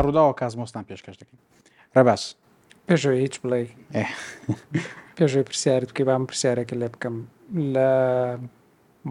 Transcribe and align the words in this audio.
لە 0.00 0.02
ڕووداوە 0.06 0.32
کازمۆستان 0.42 0.84
پێشکەش 0.90 1.16
دەکەین 1.20 1.40
ڕێباس 1.96 2.22
پێشەوە 2.86 3.16
هیچ 3.24 3.34
بڵێ 3.42 3.62
پێشوی 5.16 5.44
پرسیارت 5.48 5.88
بکەی 5.92 6.04
بام 6.08 6.22
پرسیارەکە 6.30 6.74
لێ 6.82 6.88
بکەم 6.94 7.16
لە 7.74 7.90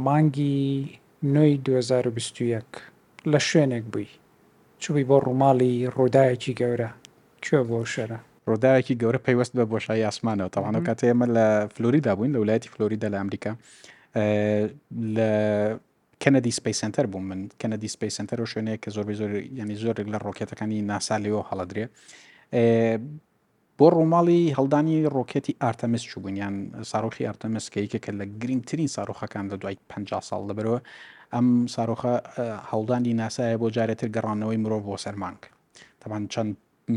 مانگی 0.06 0.60
نوۆی 1.34 1.54
2021 1.58 2.64
لە 3.32 3.40
شوێنێک 3.50 3.86
بووی 3.94 4.10
چوبی 4.82 5.06
بۆ 5.10 5.18
ڕووماڵی 5.26 5.74
ڕووداەکی 5.96 6.54
گەورە 6.62 6.90
کوێ 7.44 7.60
بۆ 7.70 7.80
شەرە 7.94 8.20
ڕۆداەکی 8.50 8.96
گەورە 9.02 9.20
پەیوەست 9.28 9.54
بە 9.58 9.66
بۆشایی 9.72 10.06
ئاسمانەوە 10.08 10.50
تاوانەوە 10.56 10.84
کاتێ 10.88 11.06
ئمە 11.12 11.28
لە 11.36 11.46
فلۆریدا 11.74 12.12
بووین 12.18 12.32
لە 12.36 12.40
ولایەتی 12.44 12.70
فلۆریدا 12.74 13.08
لە 13.14 13.18
ئەمریکا 13.22 13.52
لە 15.16 15.30
کەنەدی 16.24 16.52
سپیسنتەر 16.60 17.06
بوو 17.12 17.20
من 17.30 17.42
کەنەدی 17.62 17.88
سپیسنتەر 17.96 18.40
و 18.40 18.46
شوێنەیە 18.52 18.78
کە 18.84 18.90
زۆربەی 18.96 19.16
زۆر 19.22 19.32
ینی 19.62 19.76
زۆرێک 19.84 20.08
لە 20.14 20.18
ڕۆکێتەکانی 20.26 20.80
ناساالیەوە 20.92 21.42
هەڵەدرێ 21.50 21.86
بۆ 23.78 23.88
ڕووماڵی 23.96 24.42
هەڵدانی 24.58 24.96
ڕۆکێتی 25.16 25.54
ئارتەمس 25.64 26.02
چوبوونیان 26.12 26.56
ساڕۆخی 26.92 27.24
ئارتەمس 27.28 27.66
کەیکە 27.74 28.00
کە 28.06 28.12
لە 28.20 28.26
گرنگترین 28.42 28.90
ساڕۆخەکان 28.96 29.46
لە 29.52 29.56
دوای 29.62 29.76
50 29.90 30.22
ساڵ 30.30 30.42
دەبەرەوە 30.50 30.80
ئەم 31.34 31.48
ساڕۆخە 31.76 32.14
هەڵدانی 32.72 33.14
ناسایە 33.22 33.56
بۆ 33.62 33.68
جارێتتر 33.78 34.10
گەڕانەوەی 34.16 34.58
مرۆڤ 34.64 34.82
بۆ 34.88 34.96
سەرمانک 35.06 35.42
تەمان 36.02 36.24
چەند 36.34 36.52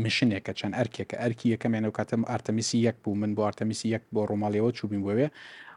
مشنێکە 0.05 0.51
چەند 0.59 0.73
ئەرکێکە 0.79 1.15
ئەرکی 1.23 1.47
یەکەمێنە 1.53 1.87
و 1.89 1.95
کاتەم 1.97 2.21
ئارتەمیسی 2.31 2.77
یەک 2.87 2.95
بوو 3.03 3.15
من 3.21 3.31
بۆ 3.35 3.41
ئارتەمیسی 3.47 3.87
یەک 3.95 4.03
بۆ 4.13 4.21
ڕۆماڵیەوە 4.31 4.69
چوبین 4.77 5.01
بووێ 5.05 5.27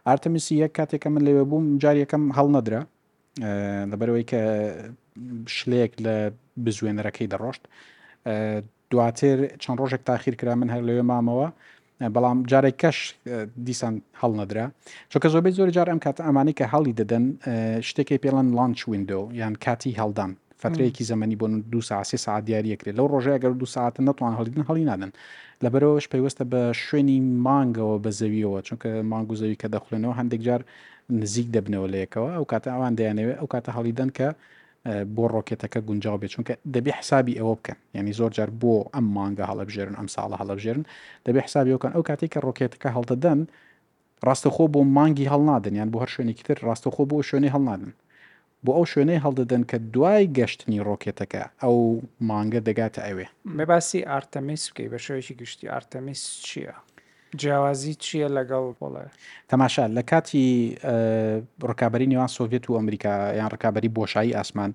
ئارتەمیسی 0.09 0.55
یەک 0.63 0.73
کاتێکە 0.79 1.09
من 1.15 1.23
لێوێ 1.27 1.45
بووم 1.51 1.67
جار 1.83 1.97
یەکەم 2.03 2.23
هەڵ 2.39 2.49
نەدرا 2.57 2.83
لەبەرەوەی 3.91 4.25
کە 4.31 4.41
شلێک 5.57 5.93
لە 6.05 6.17
بزوێنەرەکەی 6.65 7.29
دەڕۆشت 7.33 7.63
دواتر 8.91 9.39
چەند 9.63 9.79
ڕۆژێک 9.81 10.03
تاخیر 10.11 10.35
کرا 10.41 10.55
من 10.61 10.69
هەر 10.75 10.83
لەوێ 10.89 11.03
مامەوە 11.11 11.49
بەڵام 12.15 12.39
جارێک 12.51 12.77
کەش 12.83 12.99
دیسان 13.67 13.95
هەڵ 14.21 14.33
نەدرا 14.41 14.67
چونکە 15.11 15.29
زۆربەی 15.33 15.53
زۆر 15.59 15.69
جار 15.77 15.89
ئەم 15.93 16.01
کات 16.05 16.17
ئەمانی 16.27 16.55
کە 16.59 16.67
هەڵی 16.73 16.93
دەدەن 17.01 17.25
شتێکی 17.89 18.19
پێڵەن 18.25 18.49
لانچ 18.59 18.79
وینندۆ 18.91 19.21
یان 19.41 19.55
کاتی 19.65 19.93
هەڵدان 20.01 20.31
فترەیەکی 20.63 21.03
زمانی 21.05 21.37
بۆن 21.37 21.53
دو 21.73 21.81
ساسی 21.91 22.17
ساعت 22.27 22.43
دیارەکرێت 22.49 22.97
لەو 22.99 23.07
ڕۆژەیە 23.13 23.39
گەر 23.45 23.53
دو 23.61 23.67
ساعتە 23.75 24.01
نتوان 24.09 24.33
هەڵیدن 24.41 24.63
هەڵی 24.71 24.85
نادن 24.91 25.13
لەبەرەوەش 25.65 26.07
پێیوەستە 26.13 26.45
بە 26.53 26.63
شوێنی 26.85 27.19
مانگەوە 27.47 27.97
بە 28.05 28.11
زەویەوە 28.19 28.61
چونکە 28.67 28.89
مانگ 29.13 29.29
و 29.33 29.37
زەوی 29.41 29.57
کە 29.63 29.69
دەخڵێنەوە 29.75 30.15
هەندێک 30.21 30.41
جار 30.47 30.63
نزیک 31.23 31.49
دەبنەوە 31.55 31.89
لەیەکەوە 31.95 32.29
ئەو 32.37 32.45
کاتە 32.53 32.69
ئەوان 32.75 32.95
دەیانەوێت 32.99 33.37
ئەو 33.41 33.49
کاتە 33.55 33.71
هەڵیدەن 33.77 34.11
کە 34.19 34.29
بۆ 35.17 35.25
ڕۆکێتەکە 35.35 35.81
گونجاو 35.89 36.17
بێت 36.21 36.31
چونکە 36.35 36.55
دەبێ 36.75 36.93
حسابی 37.01 37.35
ئەوە 37.41 37.55
بکەن 37.59 37.79
یعنی 37.97 38.13
زۆر 38.19 38.31
جار 38.37 38.51
بۆ 38.63 38.75
ئەم 38.95 39.07
مانگە 39.19 39.45
هەڵەبژێرن 39.51 39.95
ئەم 40.01 40.09
ساڵە 40.17 40.37
هەڵەبژێرن 40.41 40.83
دەبێ 41.27 41.41
حسابی 41.47 41.71
ئەوکەن 41.75 41.93
ئەو 41.97 42.03
کاتێک 42.09 42.31
کە 42.35 42.41
ڕۆکێتەکە 42.47 42.89
هەڵدەدەن 42.97 43.41
ڕاستەخۆ 44.27 44.65
بۆ 44.73 44.81
مانگی 44.97 45.27
هەڵنادن 45.33 45.73
یان 45.81 45.89
بۆ 45.93 45.99
هەر 46.03 46.11
شوێنێکی 46.15 46.45
تر 46.49 46.59
ڕاستەخۆ 46.69 47.03
بۆ 47.11 47.17
شوێنی 47.29 47.51
هەڵنادن 47.55 47.93
بۆ 48.65 48.73
ئەو 48.79 48.85
شوێنەی 48.93 49.21
هەڵدەدەن 49.25 49.63
کە 49.71 49.77
دوای 49.95 50.23
گەشتنی 50.39 50.81
ڕۆکێتەکە 50.89 51.43
ئەو 51.65 51.77
مانگە 52.29 52.61
دەگاتە 52.69 53.01
ئەوێ 53.09 53.27
مەباسی 53.59 54.01
ئارتەمیس 54.11 54.63
بکەی 54.71 54.89
بە 54.93 54.99
شێوەیەکی 55.05 55.35
گشتی 55.41 55.67
ئارتەمیس 55.73 56.23
چییە؟ 56.47 56.75
جیاوازی 57.41 57.95
چییە 58.05 58.29
لەگەڵ 58.37 58.65
بۆڵێ 58.81 59.07
تەماشا 59.51 59.85
لە 59.97 60.03
کاتی 60.11 60.47
ڕکابی 61.71 62.07
نێوان 62.13 62.31
سۆڤێت 62.37 62.65
و 62.69 62.73
ئەمریکا 62.81 63.13
یان 63.41 63.49
ڕکابی 63.55 63.91
بۆشایی 63.99 64.37
ئاسمان 64.39 64.71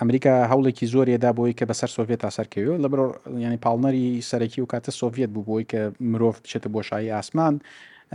ئەمریکا 0.00 0.32
هەوڵێکی 0.50 0.86
زۆر 0.94 1.06
ێدا 1.16 1.30
بۆی 1.38 1.54
کە 1.58 1.64
بەسەر 1.70 1.90
سۆڤێت 1.96 2.20
تاسەرکەوێت 2.24 2.78
لە 2.84 2.88
بڕۆ 2.92 3.06
ینی 3.46 3.60
پاڵنەری 3.64 4.06
سەرەکی 4.30 4.60
و 4.62 4.66
کاتە 4.72 4.90
سۆڤێت 5.00 5.30
بوو 5.34 5.42
بۆی 5.50 5.64
کە 5.70 5.80
مرۆڤ 6.12 6.32
بچێتە 6.42 6.68
بۆشایی 6.74 7.12
ئاسمان 7.16 7.54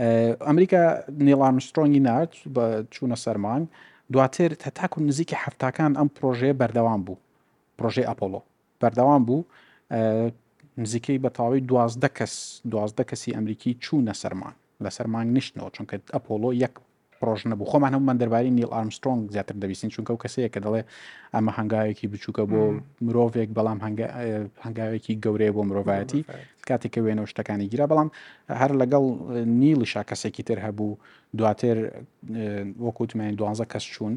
ئەمریکا 0.00 0.80
نیڵارمسترۆنگی 1.28 2.00
نرد 2.08 2.32
بە 2.54 2.64
چوونە 2.94 3.16
سەرمان 3.24 3.64
دواتر 4.12 4.50
هەتاکو 4.66 4.98
نزیکی 5.08 5.34
هەفتکان 5.44 5.92
ئەم 5.98 6.08
پرۆژەیە 6.16 6.54
بەردەوام 6.60 7.00
بوو 7.06 7.18
پرۆژێ 7.78 8.04
ئەپۆلۆ 8.10 8.40
بەردەوام 8.84 9.22
بوو 9.28 9.42
نزیکەی 10.82 11.18
بەتاوی 11.24 11.60
دوازدە 11.70 12.08
کەس 12.18 12.34
دوازدە 12.72 13.04
کەسی 13.10 13.34
ئەمریکی 13.36 13.72
چوونە 13.84 14.14
سەرمان 14.22 14.54
لە 14.84 14.90
سەرمان 14.96 15.26
نیشتنەوە 15.36 15.70
چونکە 15.76 15.94
ئەپۆلۆ 16.14 16.50
یەک 16.64 16.74
پرۆژ 17.20 17.40
نەبوو 17.50 17.70
خۆمان 17.72 17.92
هەمومان 17.94 18.16
دەرباری 18.22 18.50
نیل 18.58 18.70
ئارمسترۆنگ 18.74 19.22
زیاتر 19.34 19.54
دەویستین 19.62 19.90
چونکە 19.94 20.10
و 20.10 20.20
کەسەیە 20.24 20.48
کە 20.54 20.60
دەڵێ 20.66 20.82
ئەمە 21.34 21.52
هەنگاوێکی 21.58 22.06
بچووکە 22.12 22.42
بۆ 22.50 22.60
مرۆڤێک 23.06 23.48
بەڵام 23.56 23.78
هەنگاوێکی 24.64 25.12
گەورەیە 25.24 25.52
بۆ 25.56 25.62
مرۆڤایەتی 25.68 26.22
کاتێککە 26.70 27.00
وێنە 27.06 27.24
شتەکانی 27.32 27.66
گیرا 27.72 27.86
بەڵام 27.90 28.08
هەر 28.60 28.72
لەگەڵ 28.80 29.04
نیڵیشا 29.62 30.02
کەسێکی 30.10 30.42
تر 30.48 30.58
هەبوو 30.66 30.92
دواتر 31.38 31.76
وەکوتمێن 32.84 33.32
دوانزە 33.40 33.66
کەس 33.72 33.84
چوون 33.94 34.14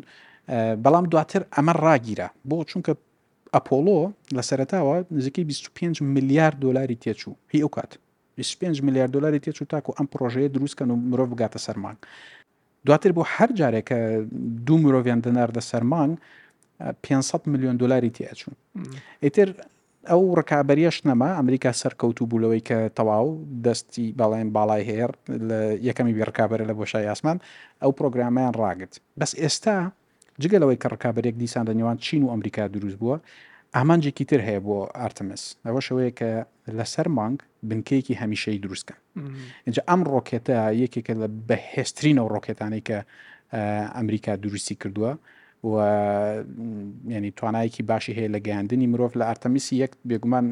بەڵام 0.86 1.06
دواتر 1.14 1.41
ئەمە 1.56 1.74
ڕاگیرە 1.84 2.28
بۆ 2.50 2.58
چونکە 2.72 2.94
ئەپۆلۆ 3.56 4.00
لە 4.38 4.41
سەرتاوە 4.50 4.96
نزیکەی 5.18 5.46
25 5.46 6.02
میلیارد 6.14 6.58
دلاری 6.64 6.96
تێچوو 7.03 7.34
هی 7.53 7.62
ئەو 7.64 7.69
کات 7.78 7.91
25 8.38 8.81
میلیارد 8.85 9.12
دلاری 9.16 9.40
تێچوو 9.46 9.66
تاکو 9.70 9.91
ئەم 9.97 10.06
پرۆژەیە 10.14 10.50
دروستکەن 10.56 10.90
و 10.91 10.96
مرۆڤ 11.12 11.30
بگاتە 11.34 11.59
سەرمان 11.68 11.96
دواتر 12.85 13.12
بۆ 13.18 13.24
هەر 13.35 13.50
جارێکە 13.59 13.97
دوو 14.66 14.78
مرۆڤیان 14.84 15.20
دەناردە 15.25 15.62
سەرمان 15.72 16.12
500 17.08 17.47
میلیۆن 17.47 17.78
دلاری 17.78 18.09
تێچوون 18.18 18.56
ئیتر 19.24 19.50
ئەو 20.12 20.22
ڕکابەریەش 20.40 20.97
نەما 21.08 21.30
ئەمریکا 21.40 21.72
سەرکەوتو 21.81 22.28
بوولەوەی 22.31 22.62
کە 22.68 22.78
تەواو 22.97 23.28
دەستی 23.66 24.08
بەڵێن 24.19 24.50
باڵای 24.56 24.84
هێر 24.90 25.12
لە 25.47 25.59
یەکەمی 25.88 26.16
بێڕکابەرە 26.18 26.66
لە 26.69 26.74
بۆشای 26.80 27.03
یاسمان 27.09 27.38
ئەو 27.81 27.91
پرۆگرامیان 28.00 28.53
ڕاگرت 28.62 28.94
بەس 29.19 29.31
ئێستا 29.44 29.78
جگەلەوەی 30.44 30.78
کە 30.81 30.88
ڕکابێک 30.94 31.36
دیسان 31.41 31.64
لە 31.69 31.74
نێوان 31.80 31.97
چین 32.06 32.22
و 32.24 32.31
ئەمریکا 32.34 32.64
دروست 32.75 32.97
بووە 33.02 33.18
ئامانجێکی 33.75 34.25
تر 34.30 34.40
هەیە 34.47 34.62
بۆ 34.68 34.75
ئارتمس 35.00 35.44
ئەوە 35.66 35.81
شوەیە 35.88 36.12
کە 36.20 36.31
لەسەر 36.78 37.08
مانگ 37.18 37.38
بنکەیەکی 37.70 38.16
هەمیشەی 38.22 38.58
دروستکە 38.66 38.96
اینجا 39.66 39.81
ئەم 39.90 40.02
ڕۆکێتە 40.14 40.58
یەکێکە 40.84 41.14
لە 41.22 41.28
بەهێستترین 41.50 42.18
ئەو 42.20 42.28
ڕۆکێتانی 42.34 42.81
کە 42.88 42.97
ئەمریکا 43.97 44.31
دروستی 44.44 44.75
کردووە 44.81 45.12
ینی 45.63 47.31
توانایەکی 47.41 47.84
باشی 47.88 48.13
هەیە 48.16 48.29
لە 48.35 48.40
گەاندنی 48.47 48.84
مرۆڤ 48.91 49.12
لە 49.19 49.24
ئارتەمیسی 49.29 49.74
یەک 49.84 49.91
بێگومان 50.09 50.46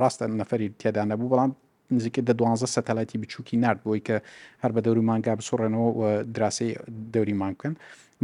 ڕاستە 0.00 0.24
نەفری 0.40 0.68
تێدا 0.80 1.04
نەبوو 1.10 1.30
بەڵام 1.32 1.50
نزیکە 1.96 2.20
دە 2.28 2.32
دوانزە 2.38 2.68
سەتەلاتی 2.76 3.16
بچووکی 3.22 3.56
نرد 3.64 3.80
بۆی 3.86 4.00
کە 4.06 4.16
هەر 4.62 4.70
بە 4.76 4.80
دەوری 4.86 5.02
مانگا 5.10 5.32
بسوڕێنەوە 5.40 5.88
دراسی 6.34 6.68
دەوریمان 7.14 7.52
بکەن 7.56 7.74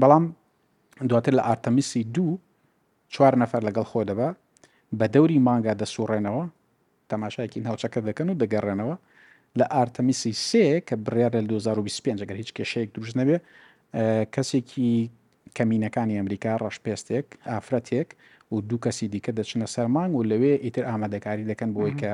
بەڵام 0.00 0.24
دواتر 1.10 1.32
لە 1.38 1.42
ئارتەمیسی 1.48 2.02
دوو 2.14 2.32
چوار 3.14 3.34
نەفەر 3.42 3.62
لەگەڵ 3.68 3.86
خۆ 3.92 4.00
دەبە 4.10 4.28
بە 4.98 5.06
دەوری 5.14 5.38
مانگا 5.48 5.72
دەسوڕێنەوە 5.82 6.44
تەماشایەکی 7.10 7.60
ناوچەکە 7.66 8.00
دەکەن 8.08 8.28
و 8.30 8.38
دەگەڕێنەوە 8.42 8.96
لە 9.58 9.64
ئارتەمیسی 9.74 10.32
سێ 10.48 10.66
کە 10.88 10.94
بڕیار 11.04 11.32
لە 11.38 11.42
2025 11.50 12.24
گەر 12.28 12.36
هیچ 12.42 12.50
کێشەیەک 12.56 12.88
دروست 12.96 13.16
نەبێ 13.20 13.36
کەسێکی 14.34 14.92
کەمینەکانی 15.58 16.14
ئەمریکا 16.20 16.52
ڕەشپێستێک 16.64 17.26
ئافرەتێک 17.52 18.08
و 18.52 18.56
دوو 18.68 18.80
کەسی 18.84 19.06
دیکە 19.14 19.32
دەچنە 19.38 19.66
سەرمانگ 19.74 20.12
و 20.18 20.22
لەوێ 20.30 20.54
ئیتر 20.64 20.84
ئامادەکاری 20.90 21.44
دەکەن 21.50 21.70
بۆی 21.76 21.92
کە 22.00 22.12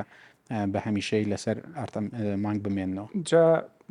بە 0.73 0.79
هەمیشەی 0.85 1.23
لەسەر 1.31 1.57
مانگ 2.43 2.59
بمێنەوە 2.65 3.05
جا 3.29 3.45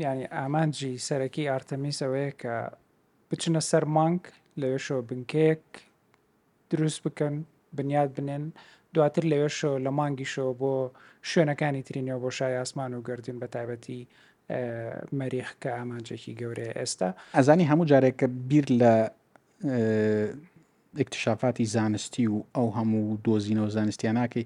ینی 0.06 0.26
ئامانجی 0.38 0.92
سەرەکی 1.08 1.44
ئارتەمیسەوەەیە 1.52 2.32
کە 2.42 2.54
بچنە 3.30 3.62
سەر 3.70 3.84
مانگ 3.96 4.20
لەوێشۆ 4.60 4.96
بنکەیەک 5.08 5.64
دروست 6.70 7.00
بکەن 7.06 7.34
بنیاد 7.78 8.10
بنێن 8.16 8.44
دواتر 8.94 9.24
لەوێشۆ 9.32 9.72
لە 9.84 9.90
مانگیشۆ 9.98 10.46
بۆ 10.60 10.72
شوێنەکانی 11.30 11.82
ترینەوە 11.88 12.18
بۆ 12.24 12.30
شای 12.38 12.54
ئاسمان 12.60 12.90
و 12.94 13.02
گردن 13.08 13.36
بە 13.42 13.46
تایبەتی 13.54 14.00
مەریخ 15.18 15.48
کە 15.62 15.70
ئامانجێکی 15.78 16.32
گەورەیە 16.40 16.72
ئێستا 16.80 17.08
ئەزانی 17.38 17.66
هەموو 17.70 17.88
جارێک 17.90 18.14
کە 18.20 18.26
بیر 18.48 18.66
لە 18.80 18.92
اکتشافاتی 20.96 21.64
زانستی 21.64 22.26
و 22.26 22.42
ئەو 22.56 22.70
هەموو 22.76 23.18
دۆزینەوە 23.24 23.68
زانستیان 23.68 24.14
ناکەی 24.18 24.44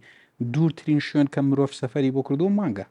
دوورترین 0.54 0.98
شوێن 1.08 1.26
کە 1.34 1.38
مرۆڤ 1.50 1.70
سەفەری 1.80 2.12
بۆ 2.14 2.22
کردو 2.28 2.44
و 2.44 2.56
مانگە 2.60 2.86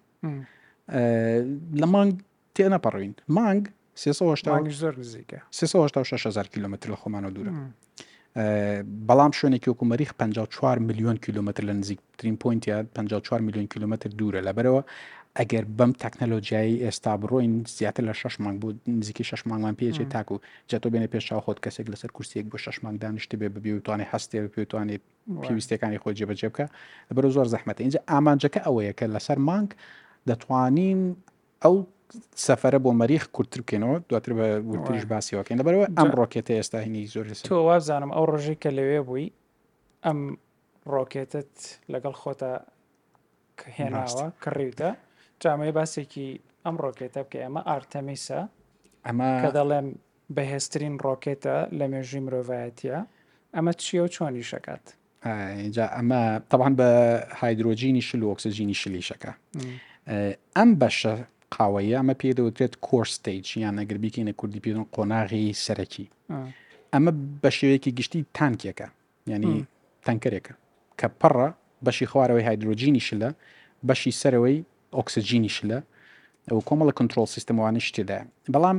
لە 1.81 1.85
مانگ 1.87 2.13
تێنەپەڕین 2.55 3.13
مانگ 3.27 3.65
6 3.95 4.17
کیلومتر 6.53 6.89
لە 6.91 6.95
خۆمانەوە 7.01 7.31
دوورە 7.35 7.51
بەڵام 9.07 9.31
شوێنێکی 9.37 9.67
وکومەریخ 9.69 10.09
54 10.19 10.79
میلیۆن 10.79 11.17
کیلومتر 11.17 11.63
لە 11.63 11.69
نزیکترین 11.73 12.35
پوینتیا 12.37 12.83
54 12.95 13.41
میلیۆن 13.47 13.65
کیلومتر 13.73 14.09
دوورە 14.09 14.41
لەبەرەوە 14.47 14.81
ئەگەر 15.41 15.63
بەم 15.79 15.91
تەکنەلۆجیایی 16.03 16.75
ئێستا 16.85 17.11
بڕۆین 17.21 17.53
زیاتر 17.77 18.03
لە 18.09 18.13
شش 18.21 18.35
مانگ 18.43 18.57
بوو 18.61 18.73
نزیکی 18.99 19.23
شش 19.29 19.41
مانگمان 19.49 19.75
پێچێت 19.81 20.07
تاکو 20.15 20.35
جەتۆ 20.69 20.87
بێنە 20.93 21.07
پێشا 21.13 21.35
خۆت 21.45 21.59
کەسێک 21.65 21.87
لەسەر 21.93 22.09
کورسێک 22.15 22.45
بۆ 22.51 22.57
شش 22.65 22.77
مانگ 22.83 22.97
دانیشتی 23.03 23.37
بێ 23.41 23.47
ببی 23.55 23.71
وتوانێ 23.77 24.05
هەستێ 24.13 24.37
پێتوانێت 24.55 25.01
پێویستەکانی 25.45 25.97
خۆ 26.03 26.09
جێبەجێ 26.17 26.47
بکە 26.51 26.65
بەرە 27.15 27.29
زۆر 27.35 27.47
زەحمەت 27.53 27.75
اینجا 27.83 27.99
ئامانجەکە 28.11 28.59
ئەوەیە 28.65 28.93
کە 28.99 29.05
لەسەر 29.15 29.37
مانگ 29.49 29.69
دەتوانین 30.29 30.99
ئەو 31.63 31.75
سەفرە 32.45 32.79
بۆ 32.83 32.91
مەریخ 33.01 33.23
کورتتر 33.35 33.59
بکەینەوە 33.63 33.95
دواتر 34.09 34.31
بە 34.39 34.47
ورتریش 34.71 35.03
باسیەوەکەین 35.11 35.57
لەبەرەوە 35.61 35.85
ئەم 35.97 36.09
ڕۆکێتە 36.19 36.51
ئێستا 36.59 36.77
هینی 36.85 37.03
زۆر 37.15 37.25
تۆ 37.49 37.55
وازانم 37.67 38.11
ئەو 38.15 38.25
ڕژەی 38.33 38.57
کە 38.63 38.69
لەوێ 38.77 38.99
بووی 39.07 39.27
ئەم 40.05 40.19
ڕۆکێتت 40.93 41.53
لەگەڵ 41.93 42.13
خۆتە 42.21 42.51
هێناوە 43.77 44.25
کڕیتە 44.43 44.91
جامعی 45.45 45.71
باسێکی 45.79 46.27
ئەم 46.65 46.75
ڕۆکێتە 46.83 47.19
بکە 47.25 47.37
ئەمە 47.45 47.61
ئارتەمیسە 47.69 48.39
ئەمە 49.05 49.29
دەڵێم 49.57 49.87
بەهێزترین 50.35 50.95
ڕۆکێتە 51.05 51.55
لە 51.77 51.85
مێژوی 51.91 52.21
مرۆڤایەتە 52.25 52.97
ئەمە 53.55 53.71
چیە 53.81 54.01
و 54.05 54.07
چۆنی 54.15 54.43
شکات 54.51 54.85
اینجا 55.63 55.85
ئەمە 55.97 56.21
تەبان 56.49 56.73
بە 56.79 56.89
هایدروۆجینی 57.41 58.03
شل 58.07 58.21
و 58.23 58.27
ئۆکسسجینی 58.31 58.75
شلیشەکە 58.81 59.31
ئەم 60.57 60.69
بەشە 60.81 61.13
قاوەیە 61.55 61.97
ئەمە 61.99 62.15
پێ 62.21 62.29
دەوترێت 62.37 62.73
کۆرستیج 62.87 63.45
یان 63.63 63.73
نەگربیکەینە 63.79 64.33
کوردی 64.39 64.59
پێون 64.65 64.85
قۆناغی 64.95 65.45
سەرەکی 65.65 66.05
ئەمە 66.93 67.11
بە 67.43 67.49
شێوەیەکی 67.57 67.91
گشتی 67.99 68.21
تانکێکە 68.37 68.87
ینی 69.33 69.55
تەنکەرێکە 70.05 70.53
کە 70.99 71.07
پەڕە 71.21 71.47
بەشی 71.85 72.05
خوارەوەی 72.11 72.43
هایدروۆجینی 72.47 73.01
شلە 73.07 73.29
بەشی 73.87 74.13
سەرەوەی 74.21 74.59
ئۆکسسیجینیش 74.97 75.57
لە 75.69 75.79
ئەو 76.51 76.59
کۆمەڵە 76.69 76.91
کنترل 76.99 77.27
سیستموانش 77.35 77.85
تێدا 77.95 78.19
بەڵام 78.53 78.77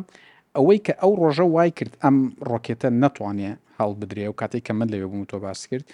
ئەوەی 0.57 0.79
کە 0.87 0.93
ئەو 1.03 1.13
ڕۆژە 1.21 1.47
وای 1.55 1.71
کرد 1.79 1.93
ئەم 2.03 2.17
ڕۆکێتە 2.51 2.89
نتوانێ 3.03 3.51
هەڵ 3.79 3.93
بدرێ 4.01 4.27
و 4.29 4.39
کاتێک 4.41 4.63
کە 4.67 4.73
من 4.79 4.89
لەوێ 4.93 5.07
بووم 5.11 5.25
تۆ 5.31 5.37
باس 5.45 5.61
کرد 5.71 5.85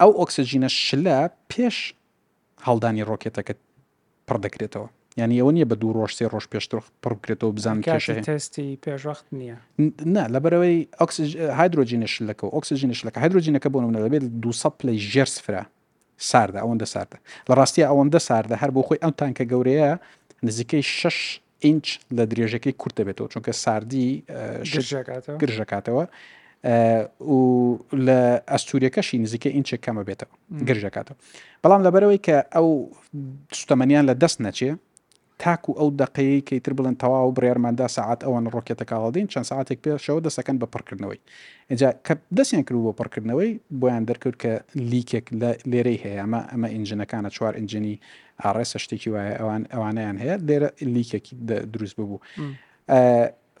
ئەو 0.00 0.10
ئۆکسسیجینە 0.18 0.68
شلە 0.84 1.18
پێش 1.50 1.76
هەڵدانی 2.66 3.02
ڕۆکێتەکە 3.10 3.54
پڕ 4.26 4.36
دەکرێتەوە 4.44 4.88
ینی 5.22 5.36
ئەوە 5.40 5.52
نیە 5.56 5.66
بە 5.70 5.76
دوو 5.80 5.92
ڕۆژ 5.98 6.12
سێ 6.18 6.26
ڕۆژ 6.32 6.44
پێشتر 6.52 6.78
پڕکرێتەوە 7.02 7.52
بزان 7.56 7.76
تستی 8.28 8.68
پێشوەخت 8.84 9.26
نییە 9.40 9.56
نه 10.16 10.24
لەبەرەوەی 10.34 10.76
هایدروۆژینە 11.58 12.08
شلەکە 12.16 12.42
و 12.46 12.50
ئۆکسسیژینە 12.56 12.94
شلەکە 13.00 13.18
هایدروۆژینەکە 13.22 13.68
بۆ 13.72 13.78
منە 13.86 14.00
دەبێت 14.06 14.24
200 14.44 14.70
پلی 14.78 14.94
ژێرسفرە 15.12 15.62
ساردە 16.18 16.58
ئەوەندە 16.64 16.86
ساردە 16.94 17.18
لە 17.48 17.54
ڕاستی 17.58 17.82
ئەوەندە 17.88 18.18
ساردە 18.28 18.54
هەر 18.62 18.70
بۆ 18.76 18.80
خۆی 18.86 19.00
ئەم 19.04 19.12
تانکە 19.20 19.44
گەورەیە 19.52 19.90
نزیکەی 20.46 20.82
شش 20.98 21.18
ئینچ 21.64 21.86
لە 22.16 22.24
درێژەکەی 22.30 22.74
کورت 22.80 22.94
دەبێتەوە 23.00 23.28
چونکە 23.32 23.52
ساردی 23.64 24.10
گرژەکاتەوە 25.42 26.04
و 27.30 27.38
لە 28.06 28.20
ئەستوریەکەشی 28.52 29.16
نزیکە 29.24 29.48
ئینچێک 29.56 29.80
کەمە 29.86 30.02
بێتەوە 30.08 30.34
گرژەکاتەوە 30.68 31.16
بەڵام 31.62 31.80
لەبەرەوەی 31.86 32.20
کە 32.26 32.36
ئەو 32.54 32.68
سوتەمەنیان 33.58 34.04
لە 34.10 34.14
دەست 34.22 34.38
نەچێ 34.46 34.70
تاکو 35.44 35.72
ئەو 35.78 35.88
دقەیە 36.02 36.40
کەیتر 36.48 36.72
بڵند 36.78 36.96
تەواو 37.02 37.30
بڕێرماندا 37.36 37.86
سعات 37.96 38.20
ئەوان 38.26 38.44
ڕۆکێتە 38.54 38.84
کاڵدین 38.90 39.26
چەند 39.32 39.46
ساعتێک 39.50 39.78
پێشەوە 39.84 40.20
دەسەکەن 40.26 40.56
بە 40.62 40.66
پڕکردنەوەی 40.74 41.20
ئەجا 41.70 41.88
کە 42.06 42.12
دەستیان 42.36 42.62
کرد 42.66 42.80
بۆ 42.86 42.92
پڕکردنەوەی 43.00 43.50
بۆیان 43.80 44.04
دەرکرد 44.10 44.36
کە 44.42 44.52
لیکێک 44.92 45.26
لە 45.40 45.50
لێرەی 45.70 45.98
هەیە 46.04 46.18
ئەمە 46.24 46.40
ئەمە 46.52 46.68
ئینجنەکانە 46.74 47.30
چوار 47.36 47.52
ئنجنی 47.60 47.94
ئاڕێسە 48.44 48.78
شتێکی 48.84 49.08
وایە 49.14 49.32
ئەوان 49.40 49.62
ئەوانیان 49.74 50.16
هەیە 50.22 50.36
لێرە 50.48 50.70
لیکێکی 50.94 51.32
دروست 51.72 51.94
ببوو. 52.00 52.18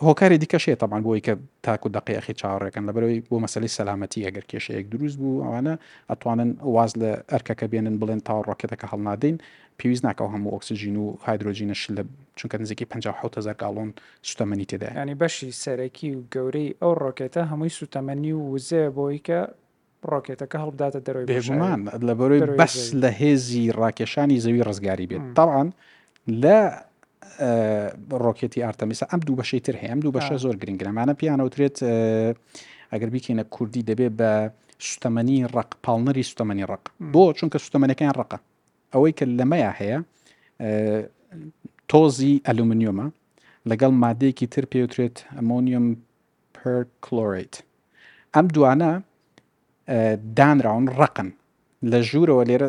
هۆکاری 0.06 0.36
دیکەشەیە 0.42 0.76
تامان 0.80 1.02
بۆی 1.06 1.20
کە 1.26 1.32
تاکو 1.66 1.88
دقیقی 1.96 2.34
چاڕێکەکەن 2.40 2.84
لە 2.88 2.92
بەرەوەی 2.96 3.20
بۆ 3.28 3.36
مەسلی 3.44 3.70
سەلامەتی 3.78 4.24
ئەگەر 4.26 4.44
کێشەیەک 4.50 4.86
دروست 4.94 5.16
بوو 5.20 5.42
ئەوانە 5.44 5.74
ئەتوانن 6.10 6.50
واز 6.76 6.92
لە 7.02 7.10
ئەرکەکە 7.32 7.66
بێنن 7.72 7.96
بڵێن 8.00 8.20
تا 8.26 8.34
ڕۆکێتەکە 8.48 8.86
هەڵنادەین 8.92 9.36
پێویست 9.82 10.00
ناکەو 10.06 10.28
هەموو 10.34 10.52
ئۆکسسیژین 10.54 10.96
و 11.02 11.06
هایدروۆژینە 11.26 11.72
شل 11.82 11.96
چونکە 12.38 12.54
نزیکی 12.60 12.84
500 12.84 13.56
گاڵۆن 13.62 13.88
سوتەمەنی 14.28 14.64
تێدا 14.70 14.88
ینی 14.98 15.16
بەشی 15.22 15.48
سەرەکی 15.64 16.08
و 16.16 16.20
گەورەی 16.34 16.70
ئەو 16.82 16.92
ڕۆکێتە 17.02 17.42
هەمووی 17.50 17.72
سوتەمەنی 17.78 18.32
و 18.38 18.42
وزێ 18.54 18.82
بۆی 18.96 19.18
کە 19.26 19.38
ڕۆکێتەکە 20.12 20.58
هەڵداتە 20.64 20.98
دەروی 21.06 21.24
بێژمان 21.32 21.80
لە 22.08 22.14
بەرۆی 22.18 22.40
بەس 22.60 22.76
لە 23.02 23.10
هێزی 23.20 23.64
ڕاکێشانی 23.80 24.40
زەوی 24.44 24.62
ڕزگاری 24.68 25.06
بێت 25.10 25.24
تاڵان 25.36 25.68
لە 26.42 26.58
ڕۆکێتی 28.24 28.62
ئارتەمیسا 28.66 29.04
ئەم 29.10 29.20
دوو 29.26 29.38
بەشەی 29.40 29.60
تر 29.66 29.76
هەیە 29.80 29.90
ئەم 29.92 30.00
دوو 30.04 30.12
بەشە 30.16 30.34
زۆر 30.44 30.56
گرنگرەمانە 30.62 31.14
پیانەوترێت 31.20 31.76
ئەگەر 32.92 33.08
بیکەینە 33.14 33.44
کوردی 33.54 33.82
دەبێت 33.90 34.12
بە 34.20 34.30
سوتەمەنی 34.88 35.38
ڕق 35.56 35.70
پاڵنەری 35.84 36.24
سوتەمەنی 36.30 36.64
ڕق 36.72 36.84
بۆ 37.14 37.22
چونکە 37.38 37.58
سوتەمەنەکەیان 37.66 38.14
ڕقە 38.20 38.38
ئەوەی 38.94 39.12
کە 39.18 39.24
لەمەیە 39.38 39.70
هەیە 39.80 39.98
تۆزی 41.90 42.34
ئەلومینیۆمە 42.46 43.06
لەگەڵ 43.70 43.92
مادەیەکی 44.04 44.46
تر 44.54 44.64
پێوترێت 44.72 45.16
ئەمۆنیوم 45.36 45.86
پرکلۆریت 46.56 47.54
ئەم 48.34 48.46
دوانە 48.56 48.90
دانراون 50.38 50.86
ڕقن 51.00 51.28
لە 51.90 51.98
ژوورەوە 52.08 52.42
لێرە 52.50 52.68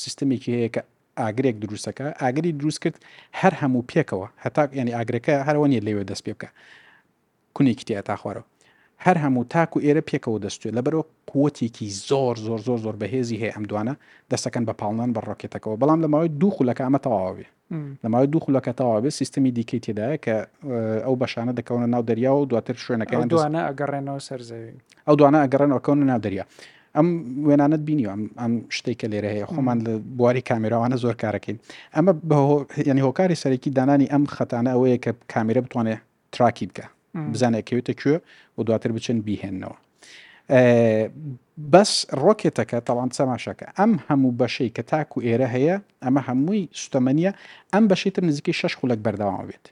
سیستمێکی 0.00 0.50
هەیە 0.58 0.70
کە 0.74 0.82
ئاگرێک 1.20 1.56
دروستەکە 1.64 2.06
ئاگری 2.22 2.52
دروست 2.60 2.80
کرد 2.84 2.96
هەر 3.40 3.52
هەموو 3.60 3.86
پێکەوە 3.92 4.26
هەتا 4.44 4.62
ینی 4.80 4.92
ئاگرەکە 4.96 5.34
هەروە 5.48 5.66
نیە 5.72 5.82
لەوێ 5.86 6.02
دەست 6.10 6.22
پێ 6.26 6.32
بکە 6.36 6.48
کونێکی 7.56 7.84
تێ 7.88 7.98
تا 8.08 8.14
خوارەوە 8.20 8.49
هەر 9.06 9.16
هەموو 9.24 9.44
تاک 9.54 9.76
و 9.76 9.80
ئێرە 9.84 10.02
پێکەوە 10.12 10.38
دەستێت 10.44 10.72
لە 10.76 10.82
بەرەوە 10.86 11.04
قوتێکی 11.30 11.86
زۆر 12.08 12.34
زۆر 12.46 12.60
زۆر 12.68 12.78
زۆر 12.84 12.94
بەهێزی 13.02 13.36
هەیە 13.42 13.52
ئەم 13.56 13.64
دوانە 13.70 13.94
دەستەکەن 14.34 14.64
بە 14.68 14.74
پاڵان 14.80 15.10
بە 15.16 15.20
ڕۆکێتەکەەوە 15.28 15.76
بەڵام 15.82 15.98
لەماوەی 16.04 16.28
دوو 16.40 16.50
خولەکە 16.56 16.82
ئەمە 16.86 17.00
تەواوێ 17.06 17.46
لەماوەی 18.04 18.26
دوو 18.32 18.40
خولەکە 18.44 18.72
تەواوێ 18.80 19.08
سیستمی 19.18 19.50
دیکەی 19.58 19.80
تێدایە 19.86 20.16
کە 20.24 20.36
ئەو 21.06 21.14
بەشانە 21.20 21.52
دەکەونە 21.58 21.86
ناو 21.94 22.02
دەریا 22.08 22.32
و 22.34 22.46
دواتر 22.50 22.76
شوێنەکەیان 22.84 23.28
دوانە 23.32 23.60
ئەگەڕێنەوە 23.68 24.20
سەرزەوی 24.28 24.72
ئەو 25.06 25.14
دوانە 25.20 25.38
ئەگەڕێنەوەکەونە 25.44 26.04
ناو 26.10 26.20
دەریا. 26.26 26.44
ئەم 26.96 27.06
وێنانت 27.48 27.82
بینی 27.88 28.06
ئەم 28.12 28.22
ئەم 28.42 28.52
شتێکە 28.76 29.06
لێرە 29.12 29.30
هەیە 29.36 29.46
خۆمان 29.52 29.78
لە 29.86 29.92
بواری 30.18 30.42
کامێراوانە 30.50 30.96
زۆر 31.04 31.14
کارەکەین 31.22 31.58
ئەمە 31.96 32.12
ینی 32.90 33.02
هۆکاری 33.06 33.40
سەرەکی 33.42 33.70
دانانی 33.78 34.10
ئەم 34.12 34.24
خەتانە 34.36 34.70
ئەوەیە 34.74 34.98
کە 35.04 35.10
کامێرە 35.32 35.60
بتوانێت 35.64 36.00
تراکی 36.32 36.66
بکە 36.68 36.86
بزانێکەوێتە 37.32 37.92
کوێ 38.00 38.16
و 38.58 38.62
دواتر 38.68 38.90
بچن 38.96 39.18
بیهێنەوە 39.26 39.76
بەس 41.72 41.92
ڕۆکێتەکە 42.22 42.78
تەڵان 42.88 43.10
سەماشەکە 43.18 43.66
ئەم 43.78 43.92
هەموو 44.08 44.32
بەشەی 44.40 44.70
کە 44.76 44.82
تاک 44.90 45.08
و 45.16 45.20
ئێرە 45.26 45.48
هەیە 45.54 45.76
ئەمە 46.04 46.20
هەمووی 46.28 46.62
سوتەمەنیە 46.80 47.32
ئەم 47.72 47.84
بەشیتر 47.90 48.22
نزیکەی 48.28 48.54
شش 48.60 48.74
خولەک 48.78 49.00
بەردەوام 49.06 49.44
بێت 49.50 49.66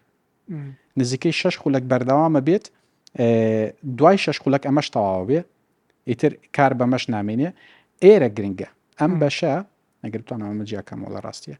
نزیکەی 0.98 1.32
شش 1.40 1.56
خولەک 1.62 1.84
بەردەوامە 1.92 2.40
بێت 2.48 2.66
دوای 3.98 4.18
شش 4.24 4.38
خولەک 4.42 4.62
ئەمەش 4.68 4.88
تەواو 4.94 5.24
بێ 5.28 5.40
ئیتر 6.10 6.32
کار 6.56 6.72
بەمەش 6.78 7.04
نامێنێ 7.14 7.48
ئێرە 8.04 8.28
گرنگە 8.36 8.68
ئەم 9.00 9.12
بەشە 9.22 9.52
ئەگرتوان 10.04 10.40
ئەمە 10.48 10.64
جیاکەمەوە 10.70 11.10
لە 11.16 11.20
ڕاستیە 11.26 11.56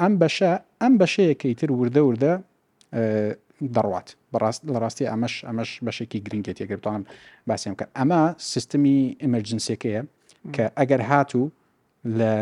ئەم 0.00 0.12
بەشە 0.20 0.50
ئەم 0.82 0.92
بەشەیە 1.00 1.34
کە 1.40 1.46
ئیتر 1.52 1.70
وردە 1.80 2.02
وردە 2.08 2.34
دەڕوات 3.76 4.08
لە 4.72 4.78
ڕاستی 4.84 5.04
ئەمەش 5.12 5.34
ئەمەش 5.48 5.70
بەشێکی 5.86 6.18
گرنگێت 6.26 6.58
یەگەرتوان 6.62 7.02
باسیم 7.48 7.74
کرد 7.78 7.90
ئەمە 7.98 8.20
سیستمی 8.52 8.98
ئمەرجنسێکەیە 9.24 10.02
کە 10.54 10.64
ئەگەر 10.78 11.00
هاتوو 11.10 11.44
لە 12.18 12.32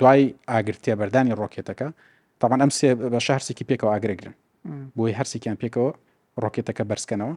دوای 0.00 0.22
ئاگرتێبەردانی 0.50 1.32
ڕۆکێتەکە 1.40 1.88
تاوان 2.40 2.58
ئەم 2.62 2.70
سێ 2.78 2.88
بە 3.12 3.18
شارسێکی 3.26 3.64
پێکەوە 3.70 3.92
ئاگرێگرن 3.94 4.34
بۆی 4.96 5.14
هەرسێکیان 5.18 5.56
پێکەوە 5.62 5.90
ڕۆکێتەکە 6.42 6.82
بەرزکەنەوە 6.90 7.34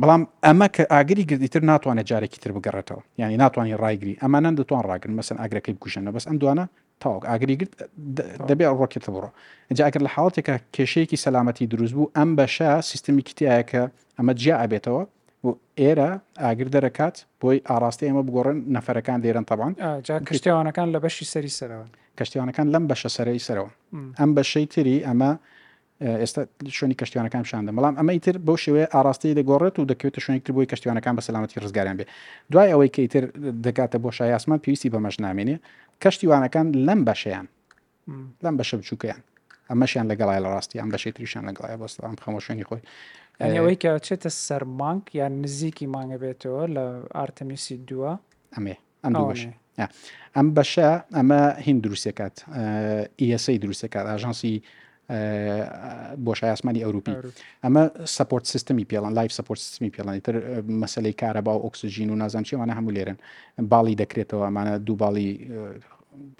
بەڵام 0.00 0.22
ئەمە 0.46 0.68
کە 0.74 0.82
ئاگری 0.92 1.24
گردیتر 1.30 1.62
ناتوانێت 1.70 2.06
جارێکی 2.10 2.38
تر 2.42 2.50
بگەڕێتەوە 2.56 3.02
یعنی 3.20 3.36
ناتوانانی 3.42 3.76
ڕایگری 3.82 4.14
ئەمانان 4.22 4.54
دەتوان 4.60 4.82
ڕاگرن 4.90 5.14
مەسن 5.18 5.36
ئاگرەکەی 5.42 5.74
بکوژنە 5.76 6.10
بەس 6.16 6.24
ئەم 6.28 6.36
دوانە 6.42 6.64
تاوەک 7.02 7.24
ئاگریگرت 7.30 7.72
دەبێ 8.48 8.64
ڕۆکێتە 8.80 9.10
بڕۆ 9.14 9.28
جاگر 9.78 10.00
لە 10.06 10.10
حڵاتێکە 10.14 10.54
کێشەیەکی 10.76 11.18
سەلامەتی 11.24 11.66
دروست 11.72 11.94
بوو 11.96 12.12
ئەم 12.18 12.30
بەشە 12.38 12.70
سیستمی 12.90 13.22
کتیایەکە 13.28 13.82
ئەمە 14.18 14.32
جیا 14.40 14.54
ئابێتەوە 14.62 15.02
و 15.44 15.48
ئێرە 15.80 16.10
ئاگر 16.44 16.68
دەرەکات 16.74 17.16
بۆی 17.40 17.58
ئاراستی 17.68 18.06
ئێمە 18.08 18.22
بگۆڕن 18.26 18.56
نەفەرەکان 18.74 19.18
دێرن 19.24 19.44
تەبان 19.50 19.72
کشتیوانەکان 20.28 20.88
لە 20.94 20.98
بەشی 21.04 21.26
سەری 21.32 21.52
سەرەوە 21.58 21.86
کەشتیوانەکان 22.18 22.66
لەم 22.74 22.84
بەشە 22.90 23.08
سەرەی 23.16 23.40
سەرەوە 23.48 23.70
ئەم 24.18 24.30
بەشەی 24.36 24.66
تری 24.72 24.96
ئەمە 25.08 25.32
ئێستا 26.20 26.42
شوێنی 26.76 26.94
کەشتیانەکان 27.02 27.44
شاندە 27.50 27.72
بەڵام 27.76 27.94
ئەمەیتر 27.98 28.34
بۆ 28.46 28.54
شێوەیە 28.64 28.86
ئاراستی 28.94 29.34
دەگۆڕێت 29.38 29.76
و 29.78 29.86
دەکەوێتە 29.90 30.18
شوێنێکتر 30.24 30.52
بۆی 30.56 30.66
کەشتیانەکان 30.70 31.14
بە 31.18 31.22
سەلامەتی 31.26 31.60
ڕزگاریان 31.64 31.96
بێ 31.98 32.04
دوای 32.52 32.68
ئەوەی 32.72 32.90
کەیتر 32.96 33.24
دەکاتە 33.66 33.98
بۆ 34.04 34.10
شایاسمان 34.18 34.58
پێویستی 34.64 34.90
بەمەش 34.94 35.16
نامێنێ 35.24 35.56
کەشتیوانەکان 36.02 36.66
لەم 36.86 37.00
بەشەیان 37.08 37.46
لەم 38.44 38.54
بەشە 38.58 38.74
بچووکیان 38.80 39.20
ئەمەشیان 39.70 40.06
لەگەڵای 40.12 40.38
لە 40.44 40.48
ڕاستی 40.54 40.78
ئەم 40.82 40.88
بەشەی 40.92 41.12
تریشان 41.16 41.44
لەگەڵای 41.50 41.76
بەستام 41.82 42.12
خەمە 42.24 42.38
شوێنی 42.46 42.64
خۆی 42.70 42.82
ئەوەی 43.56 43.76
کە 43.82 43.90
چێتە 44.06 44.30
سەر 44.46 44.62
مانک 44.80 45.04
یان 45.20 45.32
نزیکی 45.42 45.86
مانگە 45.94 46.18
بێتەوە 46.22 46.62
لە 46.76 46.84
ئارتەمیسی 47.16 47.76
دووە 47.88 48.12
ئەمێ 48.56 48.76
ئەم 49.04 49.12
بەشێ 49.32 49.52
ئەم 50.36 50.48
بەشە 50.56 50.88
ئەمە 51.16 51.40
هین 51.66 51.76
دروستێکات 51.84 52.36
ئیسی 53.20 53.58
دروستێکات 53.64 54.04
ئاژانسی 54.10 54.54
بۆشای 55.08 56.50
ئاسمانی 56.50 56.82
ئەوروپی 56.84 57.14
ئەمە 57.64 57.82
سپۆرت 58.16 58.44
سیستمی 58.52 58.86
پێڵان 58.90 59.12
لایف 59.16 59.30
سپۆرت 59.38 59.60
سیستمی 59.66 59.90
پێڵانی 59.96 60.20
تر 60.20 60.34
مەسلەی 60.82 61.14
کارە 61.20 61.40
با 61.46 61.52
و 61.58 61.62
ئۆکسسیژین 61.64 62.10
و 62.10 62.14
نازان 62.16 62.42
چیوانە 62.48 62.72
هەموو 62.78 62.90
لێرن 62.96 63.16
باڵی 63.72 63.94
دەکرێتەوە 64.02 64.42
ئەمانە 64.48 64.72
دوو 64.86 64.96
باڵی 65.02 65.30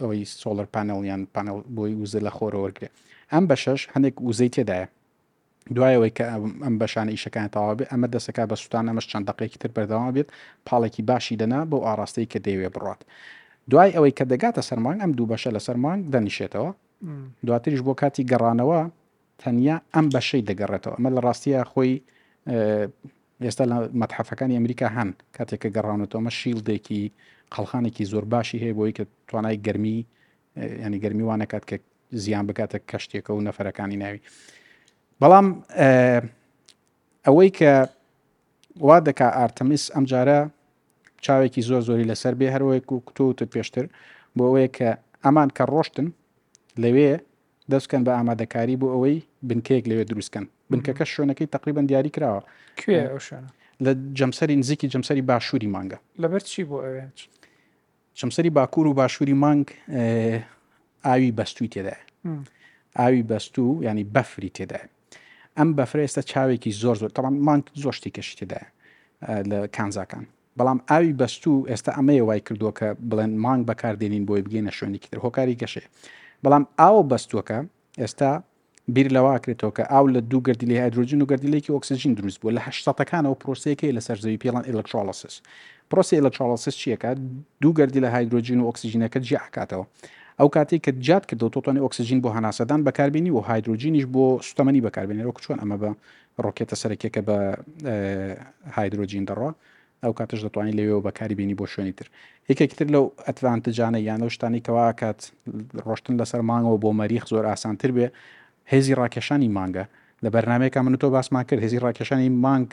ئەوەی 0.01 0.23
سۆلەر 0.43 0.67
پانەڵیان 0.75 1.21
پانەڵ 1.35 1.57
بۆی 1.77 1.95
وزە 2.03 2.21
لە 2.27 2.31
خۆرەوەرگێ 2.37 2.89
ئەم 3.33 3.45
بە 3.51 3.57
شەش 3.63 3.81
هەندێک 3.95 4.17
وزەی 4.29 4.51
تێدایە 4.57 4.87
دوایەوەی 5.77 6.13
کە 6.19 6.25
ئەم 6.65 6.75
بەشانە 6.81 7.11
ئیشەکان 7.15 7.49
تەوا 7.55 7.75
بێت 7.79 7.89
ئەمە 7.93 8.07
دەسەکە 8.15 8.43
بە 8.51 8.55
سوستان 8.63 8.85
ئەمەش 8.91 9.07
چەند 9.11 9.25
دقەیەکی 9.31 9.59
تر 9.63 9.71
بەردەوا 9.77 10.11
بێت 10.17 10.29
پاڵێکی 10.69 11.03
باشی 11.11 11.37
دەنا 11.41 11.61
بۆ 11.71 11.79
ئاراستەی 11.87 12.27
کە 12.33 12.39
دەیوێ 12.47 12.69
بڕات 12.75 13.01
دوای 13.71 13.91
ئەوەی 13.97 14.15
کە 14.19 14.25
دەگاتە 14.33 14.63
سەرمانگ 14.69 14.99
ئەم 15.03 15.13
دوو 15.17 15.27
بەشە 15.33 15.51
لە 15.57 15.61
سەرمانگ 15.67 16.01
دەنیشێتەوە 16.15 16.71
دواتریش 17.47 17.81
بۆ 17.87 17.93
کاتی 18.01 18.23
گەڕانەوە 18.33 18.81
تەنیا 19.43 19.77
ئەم 19.95 20.07
بەشەی 20.15 20.43
دەگەڕێتەوە 20.51 20.95
ئەمە 20.97 21.11
لە 21.17 21.21
ڕاستیە 21.27 21.61
خۆی 21.71 21.93
ئێستا 23.45 23.65
لە 23.71 23.77
مەتحەفەکانی 24.01 24.57
ئەمریکا 24.59 24.89
هەن 24.97 25.11
کاتێککە 25.37 25.69
گەڕاونەوەمە 25.77 26.31
شیلدێکی 26.41 27.03
قەڵخانێکی 27.55 28.05
زۆر 28.13 28.25
باشی 28.35 28.59
هەیە 28.65 28.75
بۆی 28.79 28.93
کە 28.97 29.05
توانای 29.29 29.57
گەرمی 29.67 29.99
ینی 30.85 30.99
گەرمی 31.05 31.25
وانەکات 31.31 31.65
کە 31.71 31.77
زیان 32.23 32.45
بکاتە 32.49 32.79
کەشتێکە 32.91 33.31
و 33.31 33.41
نەفەرەکانی 33.49 33.97
ناوی 34.03 34.19
بەڵام 35.21 35.47
ئەوەی 37.27 37.51
کە 37.59 37.73
وا 38.87 38.97
دەکا 39.09 39.29
ئارتەمیس 39.39 39.85
ئەمجارە 39.95 40.41
چاوێکی 41.25 41.63
زۆر 41.69 41.83
زۆری 41.89 42.07
لەسەر 42.11 42.35
بێ 42.39 42.49
هەروەیە 42.55 42.81
و 42.93 43.01
کتوتر 43.09 43.47
پێشتر 43.55 43.85
بۆ 44.37 44.43
ئەوەیە 44.49 44.69
کە 44.77 44.89
ئەمان 45.25 45.49
کە 45.59 45.65
ڕۆشتن 45.73 46.09
لەوێ 46.83 47.13
دەستکەن 47.73 48.03
بە 48.07 48.13
ئامادەکاری 48.19 48.77
بۆ 48.81 48.87
ئەوەی 48.95 49.17
بنکەیەک 49.49 49.85
لەوێ 49.91 50.05
دروستکەن 50.13 50.45
بنکەکە 50.71 51.05
شوێنەکەی 51.15 51.49
تقریبان 51.57 51.87
دیاری 51.91 52.11
کراوە 52.17 52.41
کوێ 52.79 53.03
لە 53.85 53.93
جەمسەری 54.19 54.57
نزیکی 54.63 54.87
جەمسەری 54.93 55.23
باشووری 55.31 55.69
مانگە 55.75 55.99
لەبەر 56.23 56.43
چی 56.51 56.63
بۆ 56.71 56.79
ئەوێ 56.85 57.05
جەمسەری 58.19 58.51
باکوور 58.57 58.87
و 58.87 58.93
باشووری 59.01 59.37
مانگ 59.45 59.67
ئاوی 61.07 61.33
بەستوی 61.39 61.69
تێدای 61.75 61.99
ئاوی 62.99 63.23
بەستوو 63.31 63.69
ینی 63.89 64.05
بەفری 64.15 64.51
تێدای 64.57 64.87
ئەم 65.59 65.69
بەفر 65.79 65.99
ئێستا 66.05 66.23
چاوێکی 66.31 66.73
زۆر 66.83 66.97
زۆر 67.01 67.11
تەڵام 67.17 67.35
مانگ 67.49 67.65
زۆر 67.83 67.95
شتی 67.99 68.11
کەشی 68.17 68.37
تێدای 68.41 68.67
لە 69.51 69.59
کانزاکان 69.77 70.25
بەڵام 70.59 70.79
ئاوی 70.91 71.13
بەستوو 71.21 71.67
ئێستا 71.71 71.91
ئەمەیە 71.99 72.23
وای 72.29 72.41
کردووە 72.49 72.73
کە 72.79 72.87
بڵێن 73.11 73.33
مانگ 73.45 73.63
بەکاردێنین 73.71 74.25
بۆی 74.29 74.43
بگەینە 74.47 74.73
شوێنێکی 74.79 75.09
تر 75.11 75.19
هۆکاری 75.27 75.57
گەشێ 75.63 75.85
بەڵام 76.47 76.65
ئاوە 76.83 77.03
بەستوەکە 77.11 77.59
ئێستا 78.03 78.31
بیر 78.95 79.09
لەواکرێتەوە 79.17 79.73
کە 79.77 79.85
ئاو 79.93 80.05
لە 80.15 80.21
دوو 80.31 80.41
گردی 80.47 80.67
لە 80.71 80.77
هایدروژین 80.83 81.21
و 81.23 81.27
گردیلێکی 81.31 81.71
ئۆکسسیژین 81.77 82.13
دروست 82.19 82.39
بوو 82.41 82.55
لە 82.57 82.61
هەشتەکانەوە 82.67 83.35
پرۆسەیەەکەی 83.43 83.93
لە 83.97 84.01
سەرزەوی 84.09 84.39
پێڵان 84.43 84.63
ئلکترۆلسس 84.71 85.35
پرۆسی 85.91 86.15
ئلکترۆلسس 86.21 86.75
چیەکە 86.83 87.11
دوو 87.63 87.71
گردی 87.79 88.01
لە 88.05 88.09
هایدروژین 88.15 88.61
و 88.61 88.67
ئۆکسسیژینەکە 88.69 89.19
جیاکاتەوە 89.29 89.85
ئەو 90.41 90.49
کاتێک 90.57 90.81
کە 90.87 90.93
جات 91.07 91.25
کردو 91.31 91.49
تۆتوانانی 91.55 91.81
ئۆکسسیژین 91.85 92.21
بۆ 92.25 92.29
هەناسەدان 92.37 92.81
بەکاربیێنی 92.87 93.31
و 93.37 93.41
هایدروژینیش 93.49 94.07
بۆ 94.15 94.25
سوتەمەنی 94.49 94.81
بەکاربێنەوە 94.87 95.33
چۆن 95.45 95.59
ئەمە 95.63 95.77
بە 95.83 95.91
ڕۆکێتە 96.45 96.77
سەرکێکە 96.83 97.21
بە 97.29 97.37
هایدروژین 98.77 99.25
دەڕە 99.29 99.51
ئەو 100.05 100.13
کاتەش 100.19 100.39
دەتوانین 100.47 100.75
لەوێەوە 100.79 101.03
بەکاری 101.07 101.35
بینی 101.41 101.57
بۆ 101.61 101.67
شوێنی 101.73 101.95
تر 101.99 102.07
یەکێکتر 102.51 102.87
لەو 102.95 103.05
ئەتوانتەجانە 103.27 104.01
یان 104.09 104.19
لەو 104.23 104.31
شتانیکەوا 104.37 104.87
کات 105.01 105.21
ڕۆشتن 105.87 106.15
لەسەر 106.21 106.41
مانگەوە 106.51 106.77
بۆ 106.85 106.91
مەریخ 107.01 107.25
زۆر 107.33 107.45
ئاسانتر 107.51 107.91
بێ 107.97 108.07
هێزی 108.73 108.95
ڕاکێشانی 109.01 109.49
مانگە 109.59 109.85
لە 110.25 110.29
بەرنمەیەکە 110.35 110.79
من 110.87 110.95
تۆ 111.03 111.07
باسمان 111.15 111.45
کرد 111.49 111.61
هێزی 111.67 111.79
ڕاکێشانی 111.87 112.29
مانگ 112.47 112.69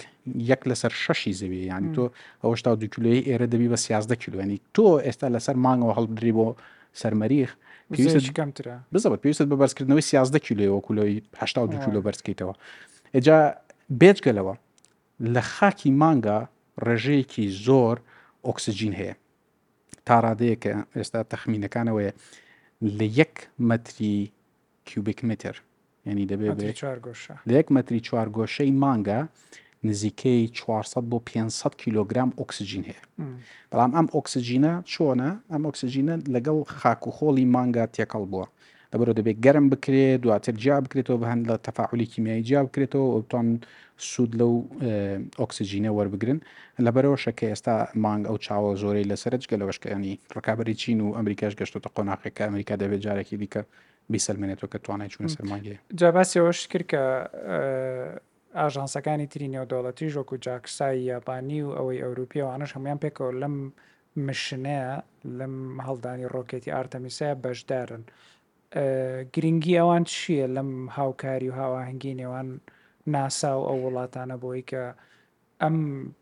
یەک 0.51 0.61
لەسەر 0.69 0.91
شەشی 1.03 1.33
زەوی 1.39 1.61
ینی 1.71 1.89
تۆ 1.95 2.03
ئەوە 2.43 2.55
شتا 2.59 2.71
دوکلەی 2.81 3.19
ئێرە 3.29 3.47
دەبی 3.53 3.67
بە 3.73 3.77
سیازدە 3.85 4.15
کیلوێنی 4.23 4.57
تۆ 4.75 4.85
ئێستا 5.05 5.27
لەسەر 5.35 5.55
مانگەوە 5.65 5.93
هەڵدری 5.97 6.31
بۆ 6.37 6.47
سەرمەریخ 7.01 7.49
بزەوە 8.93 9.17
پێویست 9.21 9.47
بە 9.51 9.55
بەرزکردنەوەی 9.61 10.05
سیازدە 10.11 10.39
کیلوەوە 10.47 10.79
کولۆیه 10.87 11.21
دو 11.71 11.77
کیلو 11.85 11.99
بەرزکەیتەوە 12.07 12.53
ئەجا 13.15 13.37
بێجگەلەوە 14.01 14.55
لە 15.35 15.41
خاکی 15.55 15.91
مانگە 16.01 16.37
ڕێژەیەکی 16.87 17.45
زۆر 17.65 17.95
ئۆکسسیجین 18.45 18.93
هەیە 18.99 19.15
تا 20.05 20.15
ڕادەیە 20.23 20.55
کە 20.63 20.73
ئێستا 20.95 21.21
تەخمینەکانەوەی 21.31 22.11
لە 22.97 23.05
یەک 23.19 23.35
متری 23.69 24.15
کیوبیک 24.87 25.19
متر 25.29 25.55
ینی 26.09 26.27
دەبێت 26.31 26.57
لە 27.49 27.53
یەک 27.59 27.67
متری 27.75 27.99
چوار 28.07 28.27
گۆشەی 28.37 28.71
مانگە 28.83 29.19
نزیکەی 29.87 30.41
400 30.47 31.01
بۆ 31.09 31.17
500 31.25 31.75
کیلوگرام 31.81 32.29
ئۆکسسیجین 32.39 32.83
هەیە 32.89 33.03
بەڵام 33.71 33.91
ئەم 33.95 34.07
ئۆکسسیجینە 34.15 34.73
چۆنە 34.93 35.29
ئەم 35.51 35.61
ئۆکسسیجینە 35.67 36.15
لەگەڵ 36.35 36.57
خاکوخۆڵی 36.79 37.45
مانگا 37.55 37.85
تێکەڵ 37.93 38.23
بووە 38.31 38.45
دەبەوە 38.93 39.15
دەبێت 39.19 39.37
گەرم 39.45 39.65
بکرێت 39.73 40.19
دواتر 40.25 40.53
جیا 40.63 40.77
بکرێتەوە 40.85 41.17
بە 41.21 41.25
هەند 41.31 41.43
لە 41.51 41.55
تەفاعولی 41.67 42.05
کیمیایی 42.13 42.43
جیا 42.47 42.61
بکرێتەوە 42.67 43.05
ئەوتان 43.13 43.47
سوود 44.11 44.31
لەو 44.41 44.53
ئۆکسسیژینە 45.41 45.91
وەربگرن 45.97 46.39
لەبەرەوە 46.85 47.17
شەکە 47.25 47.45
ئێستا 47.51 47.75
مانگ 48.03 48.23
ئەو 48.29 48.37
چاوە 48.45 48.71
زۆرەی 48.83 49.05
لەسەرجگە 49.11 49.55
لەوەشکەنی 49.61 50.13
ڕکابی 50.35 50.73
چین 50.81 50.99
و 51.05 51.07
ئەمریکاش 51.17 51.53
گەشتۆتە 51.61 51.89
قۆناقەکە 51.95 52.41
ئەمریکا 52.47 52.73
دەبێت 52.81 53.01
جارێکی 53.05 53.35
دیکە 53.41 53.61
بیسەلمێنێتەوە 54.11 54.69
کە 54.73 54.79
توانای 54.85 55.09
چوون 55.13 55.27
سەرمانگەیە 55.35 55.79
جاباسیەوەش 55.99 56.59
کرد 56.71 56.85
کە 56.91 56.99
ئاژانسەکانی 58.59 59.27
تری 59.31 59.47
نێودەوڵەتی 59.53 60.07
ژۆک 60.13 60.29
و 60.33 60.37
جاکسای 60.45 60.95
یابانی 61.11 61.61
و 61.65 61.69
ئەوەی 61.77 61.99
ئەوروپیەوانش 62.03 62.71
هەمویان 62.75 62.99
پێکەوە 63.03 63.31
لەم 63.41 63.55
مشنەیە 64.27 64.91
لەم 65.39 65.55
هەڵدانی 65.87 66.25
ڕۆکێتی 66.35 66.73
ئارتەمیسە 66.75 67.29
بەشدارن 67.43 68.03
گرنگی 69.33 69.77
ئەوان 69.79 70.03
چییە 70.05 70.45
لەم 70.55 70.89
هاوکاری 70.89 71.49
و 71.49 71.53
هاواهنگگی 71.53 72.13
نێوان 72.17 72.59
ناسا 73.07 73.61
و 73.61 73.65
ئەو 73.67 73.77
وڵاتانە 73.85 74.35
بۆی 74.43 74.63
کە 74.71 74.83
ئەم 75.61 75.77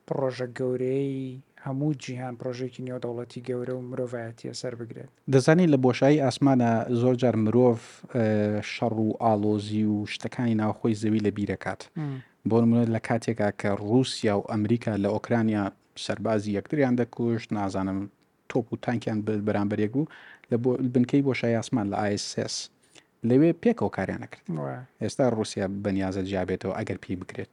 پرۆژە 0.07 0.47
گەورەی 0.57 1.41
هەموو 1.65 1.93
جیهان 2.03 2.35
پرۆژێکی 2.41 2.81
نێودەوڵەتی 2.87 3.41
گەورە 3.49 3.73
و 3.75 3.81
مرۆڤایەتی 3.89 4.49
ئەسەر 4.51 4.73
بگرێت 4.79 5.09
دەزانی 5.33 5.67
لە 5.73 5.77
بۆشایی 5.85 6.21
ئاسمانە 6.25 6.71
زۆر 7.01 7.15
جار 7.21 7.35
مرۆڤ 7.45 7.77
شەڕ 8.75 8.93
و 9.05 9.09
ئالۆزی 9.23 9.83
و 9.85 10.05
شتەکانی 10.13 10.55
ناوخۆی 10.61 10.95
زەوی 11.01 11.21
لە 11.25 11.31
بیرەکات 11.37 11.81
بۆ 12.49 12.57
منە 12.69 12.85
لە 12.95 12.99
کاتێکا 13.07 13.49
کە 13.61 13.67
رووسیا 13.89 14.35
و 14.39 14.45
ئەمریکا 14.51 14.91
لە 15.03 15.09
ئۆکرانیا 15.15 15.71
سەربازی 16.05 16.55
یەکتریان 16.57 16.95
دەکوشت 16.99 17.53
نازانم 17.53 17.99
تۆپ 18.49 18.65
و 18.73 18.81
تانکیان 18.85 19.19
بەرامبەرێک 19.47 19.91
بوو 19.95 20.05
لە 20.51 20.57
بۆ 20.63 20.71
بنکەی 20.95 21.21
بۆ 21.27 21.33
شایاسمان 21.41 21.85
لە 21.93 21.97
آیسس 22.07 22.55
لەوێ 23.29 23.51
پێکەوە 23.63 23.89
کاریانە 23.97 24.27
کرد 24.31 24.45
ئێستا 25.01 25.25
رووسیا 25.37 25.65
بەنیازە 25.83 26.21
جیابێتەوە 26.29 26.73
ئەگەر 26.79 26.97
پێی 27.03 27.15
بکرێت 27.21 27.51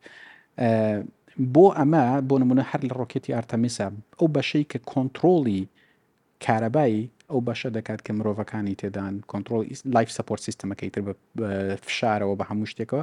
بۆ 1.55 1.65
ئەمە 1.79 2.05
بۆ 2.29 2.35
نمونە 2.43 2.65
هەر 2.71 2.81
لە 2.89 2.93
ڕۆکێتی 3.01 3.35
ئارتەمیسا 3.37 3.87
ئەو 4.19 4.27
بەشەی 4.37 4.65
کە 4.71 4.79
کۆنتترۆلی 4.93 5.61
کارەبایی 6.45 7.01
ئەو 7.31 7.39
بەشە 7.49 7.69
دەکات 7.77 8.01
کە 8.07 8.13
مرۆڤەکانی 8.19 8.75
تێدان 8.81 9.15
کۆنتترۆل 9.31 9.63
لایف 9.95 10.09
سپۆرت 10.19 10.43
سیستمەکەی 10.49 10.91
تر 10.95 11.03
فشارەوە 11.87 12.35
بە 12.41 12.45
هەموو 12.51 12.69
شتێکەوە 12.73 13.03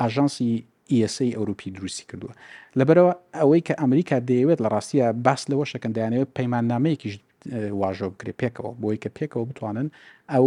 ئاژانسی 0.00 0.50
ئیسی 0.92 1.28
e 1.32 1.36
ئەوروپی 1.38 1.68
دروستی 1.76 2.04
کردووە 2.10 2.32
لەبەرەوە 2.78 3.12
ئەوەی 3.40 3.60
کە 3.66 3.74
ئەمریکا 3.80 4.16
دەیەوێت 4.30 4.58
لە 4.64 4.68
ڕاستیە 4.74 5.06
باس 5.26 5.42
لەوە 5.50 5.64
شەکەندایانەوە 5.72 6.26
پەیمانامەیەکیش 6.38 7.14
واژۆ 7.48 8.08
بگرێ 8.18 8.32
پێکەوە 8.42 8.70
بۆی 8.82 8.98
کە 9.02 9.10
پێکەوە 9.18 9.44
بتوانن 9.50 9.88
ئەو 10.32 10.46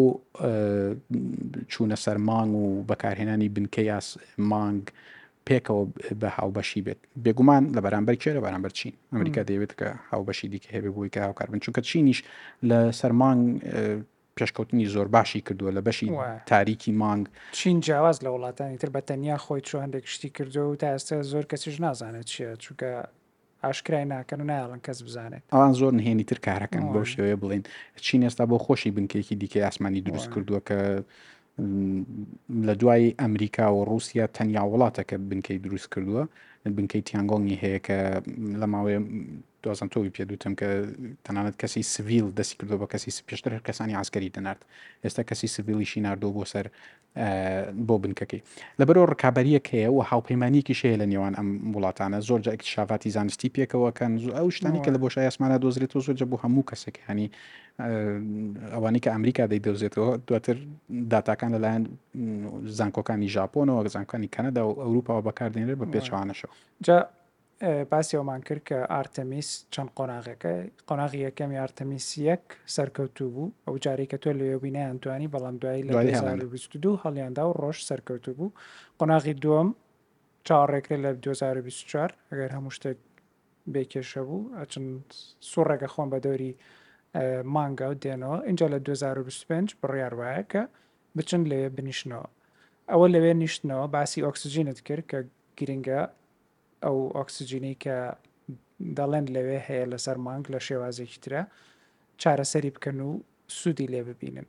چوونە 1.71 1.97
سەر 2.05 2.17
مانگ 2.29 2.53
و 2.55 2.65
بەکارهێنانی 2.89 3.49
بنکە 3.55 3.81
یاس 3.91 4.07
مانگ 4.37 4.83
پێکەوە 5.49 5.83
بە 6.21 6.29
هاوبەشی 6.37 6.81
بێت 6.85 6.99
بێگومان 7.23 7.63
لە 7.75 7.79
بەرامبەر 7.85 8.15
کێرە 8.23 8.39
بەرامبەر 8.45 8.71
چین 8.77 8.93
ئەمریکا 9.13 9.41
دەیەوێت 9.49 9.73
کە 9.79 9.89
هاوبەشی 10.11 10.47
دیکە 10.53 10.69
هەبێ 10.75 10.89
بۆی 10.97 11.09
کە 11.13 11.19
هاوکار 11.27 11.47
بن 11.51 11.59
چونکە 11.65 11.81
چینیش 11.89 12.19
لە 12.69 12.79
سەرمانگ 12.99 13.43
پێشکەوتنی 14.37 14.85
زۆر 14.95 15.07
باشی 15.15 15.41
کردووە 15.47 15.71
لە 15.77 15.81
بەشی 15.87 16.09
تاریکی 16.51 16.91
مانگ 17.01 17.25
چین 17.51 17.79
جیاواز 17.79 18.17
لە 18.25 18.29
وڵاتانی 18.33 18.77
تر 18.81 18.89
بە 18.95 19.01
تەنیا 19.09 19.37
خۆی 19.45 19.61
چۆ 19.69 19.75
هەندێک 19.85 20.05
شتی 20.05 20.29
کردو 20.29 20.61
و 20.71 20.75
تا 20.75 20.87
ئێستا 20.97 21.15
زۆر 21.31 21.45
کەسیش 21.51 21.75
نازانێت 21.85 22.27
چیە 22.31 22.49
چونکە 22.63 22.91
ئاشکرای 23.65 24.05
ناکەن 24.11 24.39
و 24.41 24.45
نایڵن 24.51 24.79
کەس 24.85 24.97
بزانێت 25.07 25.43
ئەوان 25.53 25.73
زۆر 25.79 25.91
نهێنی 25.99 26.25
تر 26.31 26.39
کارەکەن 26.47 26.83
بۆ 26.93 27.01
شێوەیە 27.11 27.37
بڵین 27.41 27.63
چین 28.05 28.21
ئێستا 28.25 28.43
بۆ 28.51 28.57
خۆشی 28.65 28.91
بنکێکی 28.97 29.35
دیکە 29.41 29.59
ئاسمانی 29.67 30.01
دروست 30.07 30.29
کردووە 30.33 30.59
کە 30.67 30.79
لە 32.67 32.73
دوای 32.81 33.05
ئەمریکا 33.21 33.65
و 33.75 33.79
رووسیا 33.89 34.25
تەنیا 34.35 34.63
وڵاتەکە 34.71 35.15
بنکەی 35.29 35.59
دروست 35.65 35.87
کردووە 35.93 36.23
بنکەی 36.77 37.01
تیانگۆنگی 37.07 37.61
هەیە 37.63 37.79
کە 37.87 37.97
لە 38.61 38.65
ماوەیە 38.73 38.99
دوازان 39.63 39.89
تۆوی 39.89 40.11
پێ 40.17 40.21
دووتم 40.23 40.53
کە 40.59 40.67
تەنانەت 41.27 41.55
کەسی 41.65 41.81
سویل 41.95 42.27
دەستی 42.37 42.55
کردو 42.59 42.77
بە 42.85 42.89
کەسی 42.93 43.11
پێشتر 43.27 43.51
هەر 43.55 43.63
کەسانی 43.71 43.95
ئاسکەری 43.97 44.31
دەنارد 44.37 44.61
ئێستا 45.03 45.23
کەسی 45.31 45.47
سویلیشی 45.55 45.99
نردۆ 46.05 46.27
بۆ 46.37 46.43
سەر 46.53 46.65
بۆ 47.87 47.95
بنکەکەی 48.03 48.41
لەبەرەوە 48.79 49.09
ڕکابەریەک 49.13 49.65
هەیە 49.73 49.89
و 49.95 49.99
هاوپەیمانیکی 50.11 50.73
شەیە 50.81 50.97
لە 51.01 51.05
نێوان 51.11 51.33
ئەم 51.39 51.47
وڵاتانە 51.75 52.19
زۆرج 52.29 52.45
ئەکتشافاتی 52.53 53.09
زانستی 53.15 53.49
پێکەوەکەن 53.57 54.11
ئەو 54.37 54.47
شتانی 54.55 54.79
کە 54.85 54.89
لە 54.95 54.99
بۆشای 55.03 55.27
ئاسمانە 55.29 55.57
دۆزرێتەوە 55.63 56.01
زۆرجە 56.05 56.25
بۆ 56.31 56.37
هەموو 56.43 56.63
کەسێک 56.69 56.95
هەنی 57.07 57.27
ئەوانی 58.75 58.99
کە 59.03 59.09
ئەمریکا 59.15 59.43
دەی 59.51 59.61
دەوزێتەوە 59.67 60.09
دواتر 60.27 60.55
داتاکان 61.11 61.51
لەلایەن 61.55 61.83
زانکۆکانی 62.79 63.27
ژاپۆنەوە 63.37 63.87
زانکانی 63.95 64.29
کەنەدا 64.35 64.61
و 64.67 64.71
ئەوروپاەوە 64.83 65.21
بەکاردێنێت 65.27 65.77
بە 65.81 65.85
پێچوانەشەوە. 65.93 66.51
باسیەوەمان 67.91 68.41
کرد 68.47 68.61
کە 68.69 68.77
ئارتەمیس 68.95 69.49
چەند 69.73 69.89
قۆناغەکە 69.97 70.51
قۆناغی 70.87 71.19
یەکەمی 71.27 71.57
ئارتەمیس 71.61 72.07
یەک 72.31 72.43
سەرکەوتو 72.75 73.25
بوو 73.33 73.45
ئەو 73.65 73.75
جارێککە 73.85 74.17
تۆ 74.23 74.29
لەوێبینەیانتوانی 74.39 75.27
بەڵام 75.33 75.55
دوایی 75.61 75.83
لە 75.87 75.93
دو 76.83 76.91
هەڵیاندا 77.03 77.43
و 77.49 77.53
ڕۆژ 77.61 77.77
سەرکەوتو 77.89 78.31
بوو 78.37 78.47
قۆناغی 78.99 79.35
دووەم 79.43 79.69
چاڕێکرێ 80.47 80.97
لە 81.03 81.09
2024 81.23 82.15
ئەگەر 82.31 82.49
هەموو 82.55 82.75
شتێک 82.77 82.99
بێکێشە 83.73 84.21
بوو 84.27 84.41
ئەچن 84.59 84.85
سوڕێکە 85.51 85.87
خۆن 85.93 86.07
بە 86.13 86.17
دەوری 86.25 86.51
مانگە 87.55 87.85
و 87.91 87.95
دێنەوە 88.03 88.37
اینجا 88.47 88.67
لە 88.73 88.79
2025 88.87 89.75
بڕیاروایە 89.83 90.43
کە 90.51 90.61
بچن 91.17 91.41
لەوێ 91.51 91.69
بنیشنەوە 91.77 92.27
ئەوە 92.91 93.07
لەوێ 93.13 93.33
نیشتنەوە 93.43 93.85
باسی 93.93 94.21
ئۆکسسیژینت 94.25 94.79
کرد 94.87 95.05
کە 95.11 95.19
گرنگە 95.59 96.01
ئەو 96.85 96.97
ئۆکسسیجینەی 97.17 97.75
کە 97.83 97.95
دەڵێن 98.97 99.25
لەوێ 99.35 99.57
هەیە 99.67 99.85
لەسەر 99.93 100.17
مانگ 100.25 100.43
لە 100.53 100.59
شێوازێکی 100.67 101.19
ترە 101.23 101.41
چارەسەری 102.21 102.73
بکەن 102.75 102.99
و 103.07 103.11
سوودی 103.57 103.87
لێ 103.93 104.01
ببینن 104.09 104.47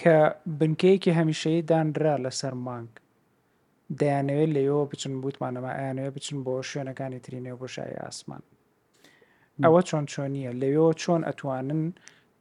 کە 0.00 0.16
بنکەیەکی 0.58 1.16
هەمیشەی 1.18 1.64
دانرا 1.70 2.14
لەسەر 2.26 2.54
مانگ 2.66 2.90
دەیانەوێت 4.00 4.50
لەیەوە 4.56 4.82
بچن 4.90 5.12
بوتمانەوە 5.22 5.70
ئایانەوە 5.76 6.10
بچن 6.16 6.38
بۆ 6.46 6.54
شوێنەکانی 6.70 7.20
ترینێ 7.24 7.52
بۆ 7.60 7.66
شای 7.74 7.98
ئاسمان 8.02 8.42
ئەوە 9.64 9.80
چۆن 9.88 10.04
چۆنیە 10.12 10.52
لەوێ 10.62 10.88
چۆن 11.02 11.20
ئەتوانن 11.28 11.82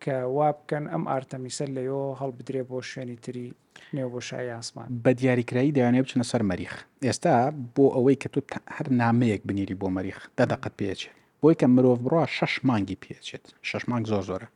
کە 0.05 0.15
وا 0.37 0.47
بکەن 0.57 0.85
ئەم 0.93 1.03
ئارتەمیسە 1.13 1.65
لەیۆ 1.77 2.01
هەڵبدرێ 2.21 2.61
بۆ 2.69 2.77
شوێنی 2.89 3.17
تری 3.25 3.47
نێو 3.95 4.09
بۆ 4.13 4.19
شای 4.29 4.47
ئاسمان 4.57 4.87
بە 5.05 5.11
دیاریکرایی 5.21 5.75
دەیانێ 5.77 5.99
بچنە 6.05 6.25
سەر 6.31 6.41
مەریخ 6.51 6.73
ئێستا 7.07 7.35
بۆ 7.75 7.85
ئەوەی 7.95 8.17
کە 8.21 8.27
تو 8.33 8.39
هەر 8.75 8.87
نامەیەک 9.01 9.41
بنیری 9.49 9.75
بۆ 9.81 9.87
مەریخ 9.97 10.17
دەدەقت 10.39 10.73
پێچێت 10.79 11.15
بۆی 11.41 11.55
کە 11.59 11.65
مرۆڤ 11.75 11.97
بڕە 12.05 12.23
شەش 12.37 12.53
مانگی 12.69 12.97
پێچێت 13.03 13.45
شش 13.69 13.83
مانگ 13.91 14.05
زۆر 14.11 14.23
زۆرە 14.29 14.47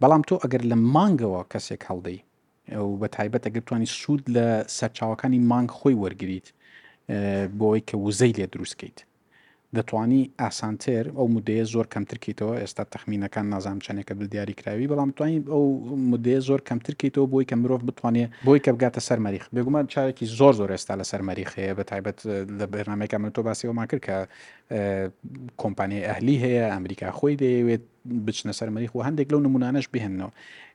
بەڵام 0.00 0.22
تۆ 0.28 0.34
ئەگەر 0.42 0.62
لە 0.70 0.76
مانگەوە 0.94 1.40
کەسێک 1.52 1.82
هەڵدەی 1.88 2.18
بە 3.00 3.06
تایبەت 3.16 3.42
ئەگەتوانی 3.48 3.88
سوود 3.98 4.22
لە 4.36 4.46
سەرچاوەکانی 4.78 5.38
مانگ 5.52 5.68
خۆی 5.78 5.98
وەرگیت 6.02 6.46
بۆ 7.58 7.64
ئەوی 7.70 7.82
کە 7.88 7.94
وزەی 8.06 8.32
لێ 8.38 8.46
دروستکەیت 8.54 8.98
دەتوانی 9.76 10.18
ئاسانتر 10.44 11.04
ئەو 11.16 11.26
مدەیە 11.36 11.64
زۆر 11.72 11.86
کەمترکەیتەوە 11.94 12.54
ئێستا 12.62 12.84
تەخمینەکان 12.92 13.46
نازام 13.54 13.78
چندێکە 13.86 14.12
بلدیاری 14.18 14.54
کراوی 14.60 14.86
بەڵام 14.90 15.10
توانین 15.16 15.42
ئەو 15.52 15.64
مدەیە 16.12 16.40
زۆر 16.48 16.60
کەمترکەیتەوە 16.68 17.26
بۆی 17.32 17.46
کە 17.50 17.54
مرۆڤ 17.62 17.82
بتوانێت 17.88 18.30
بۆی 18.46 18.60
کە 18.64 18.70
بگاتە 18.76 19.00
سەرمەریخ 19.08 19.44
بێگومان 19.54 19.84
چاوێکی 19.92 20.26
زۆر 20.38 20.52
زۆر 20.60 20.70
ئێستا 20.74 20.94
لە 21.00 21.04
سەرمەریخەیە 21.10 21.72
بە 21.78 21.84
تایبەت 21.90 22.18
لە 22.60 22.66
بەرنمەکە 22.72 23.16
من 23.22 23.30
تۆ 23.36 23.40
باسیەوەمان 23.48 23.86
کرد 23.90 24.02
کە 24.08 24.14
کۆمپانیای 25.62 26.04
ئەهلی 26.08 26.36
هەیە 26.44 26.64
ئەمریکا 26.74 27.08
خۆی 27.18 27.34
دەیەوێت 27.42 27.82
بچنە 28.26 28.52
سەرمەریخ 28.60 28.90
و 28.94 29.02
هەندێک 29.06 29.28
لەو 29.32 29.40
نمونانش 29.46 29.86
بهێنەوە 29.94 30.30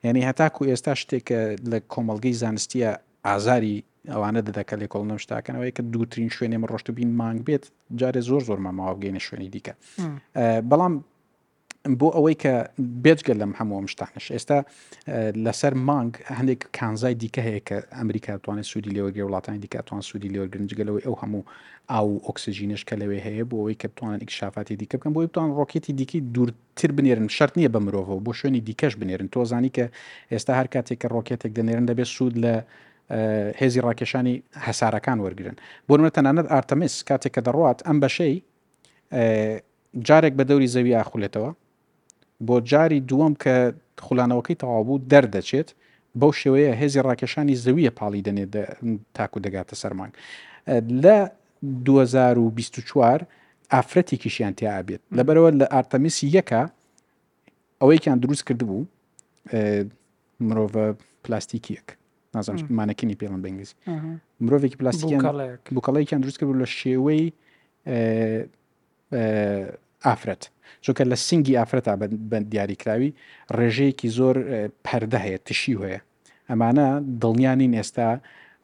یعنی 0.05 0.21
هەتاکو 0.29 0.61
ئێستا 0.71 0.93
شتێک 1.01 1.25
لە 1.71 1.77
کۆمەلگەی 1.93 2.35
زانستیە 2.43 2.91
ئازاری 3.27 3.77
ئەوانە 4.13 4.39
دەدەکە 4.47 4.75
لێ 4.81 4.87
کۆڵ 4.93 5.05
نەشتاکەنەوەی 5.13 5.73
کە 5.77 5.81
دووترین 5.93 6.29
شوێنێ 6.35 6.57
ڕۆشت 6.71 6.87
بین 6.97 7.11
مانگ 7.21 7.39
بێت 7.47 7.63
جارێ 7.99 8.21
زۆر 8.29 8.41
زۆر 8.47 8.59
ماماوەگەینە 8.65 9.21
شوێنی 9.27 9.49
دیکە 9.55 9.73
بەڵام 10.69 10.93
بۆ 11.99 12.07
ئەوەی 12.15 12.35
کە 12.43 12.53
بێجگە 13.03 13.33
لەم 13.41 13.51
هەموو 13.59 13.79
مشتانش 13.85 14.25
ئێستا 14.35 14.59
لەسەر 15.45 15.73
مانگ 15.89 16.13
هەندێک 16.37 16.61
کانزای 16.77 17.15
دیکە 17.21 17.41
هەیە 17.47 17.61
کە 17.67 17.77
ئەمریکا 17.97 18.31
توانێت 18.43 18.67
سوودی 18.71 18.91
لێوەگەی 18.95 19.23
وڵاتانی 19.27 19.59
دیکە 19.63 19.79
توان 19.87 20.01
سوودی 20.09 20.29
لێوە 20.33 20.47
گرنجگەلەوەی 20.53 21.03
ئەو 21.07 21.15
هەموو 21.21 21.43
ئاو 21.93 22.07
ئۆکسسیژینش 22.25 22.81
کە 22.89 22.95
لەوێ 23.01 23.19
هەیە 23.27 23.43
بۆ 23.49 23.55
ئەوەی 23.61 23.77
کە 23.81 23.87
توانێت 23.97 24.21
ئیکشافاتی 24.23 24.75
دیکە 24.81 24.95
بکەم 24.99 25.13
بۆی 25.15 25.27
بتوان 25.29 25.49
ڕۆکێتی 25.59 25.91
دیکەی 25.99 26.21
دوورتر 26.35 26.89
بنێرن 26.97 27.27
شەر 27.37 27.49
نییە 27.57 27.69
بە 27.75 27.79
مرۆڤەوە 27.85 28.17
بۆ 28.25 28.31
شوێنی 28.39 28.61
دیکەش 28.69 28.93
بنێرن 29.01 29.27
تۆزانی 29.33 29.71
کە 29.75 29.85
ئێستا 30.33 30.53
هەر 30.59 30.67
کاتێک 30.73 30.97
کە 31.03 31.07
ڕۆکێتێک 31.15 31.51
دەنێرن 31.57 31.85
دەبێت 31.89 32.09
سوود 32.15 32.35
لە 32.43 32.53
هێزی 33.61 33.79
ڕاکێشانی 33.87 34.35
هەسارەکان 34.65 35.17
وەرگن 35.25 35.55
بۆنمە 35.89 36.09
تەنانەت 36.15 36.47
ئارتەمیس 36.53 36.93
کاتێک 37.09 37.31
کە 37.35 37.41
دەڕوات 37.47 37.79
ئەم 37.87 37.97
بەشەی 38.03 38.35
جارێک 40.07 40.33
بە 40.39 40.43
دەوری 40.49 40.67
زەوی 40.75 40.93
ئاخولێتەوە 40.99 41.51
بۆ 42.47 42.55
جاری 42.71 42.99
دووەم 43.09 43.33
کە 43.43 43.53
خولانەوەکەی 44.05 44.57
تەواوبوو 44.61 45.03
دەردەچێت 45.11 45.69
بەو 46.19 46.31
شێوەیە 46.39 46.73
هێزی 46.81 47.01
ڕاکێشانی 47.07 47.55
زەویە 47.65 47.91
پاڵی 47.99 48.21
دەنێت 48.27 48.53
تاکو 49.15 49.37
دەگاتە 49.45 49.75
سەرمان 49.81 50.11
لە 51.03 51.17
2024 51.85 53.25
ئافرەتی 53.73 54.17
کیشیان 54.23 54.53
تیاابێت 54.59 55.01
لەبەرەوە 55.17 55.51
لە 55.61 55.65
ئارتەمیسی 55.73 56.27
یەکە 56.37 56.61
ئەوەیکیان 57.81 58.17
دروست 58.23 58.43
کردبوو 58.47 58.85
مرۆڤ 60.47 60.71
پلاستیکیەک 61.23 61.87
نازانمانەکەنی 62.35 63.17
پێڵند 63.21 63.41
بەنگلیزی 63.45 63.75
مرۆڤێکی 64.45 64.75
پلاستیکیان 64.81 65.59
بکڵەیەکیان 65.75 66.19
دروست 66.23 66.37
کرد 66.39 66.53
لە 66.63 66.67
شێوەی 66.79 67.23
ئافرەت 70.07 70.43
چونکە 70.85 71.03
لە 71.11 71.15
سنگی 71.27 71.55
ئافرەتا 71.59 71.93
بند 72.31 72.45
دیاریکراوی 72.51 73.13
ڕێژەیەکی 73.57 74.09
زۆر 74.17 74.35
پەردە 74.85 75.17
هەیە 75.25 75.37
تشی 75.45 75.75
هەیە 75.83 75.99
ئەمانە 76.49 76.87
دڵنیانین 77.21 77.73
ئێستا 77.79 78.09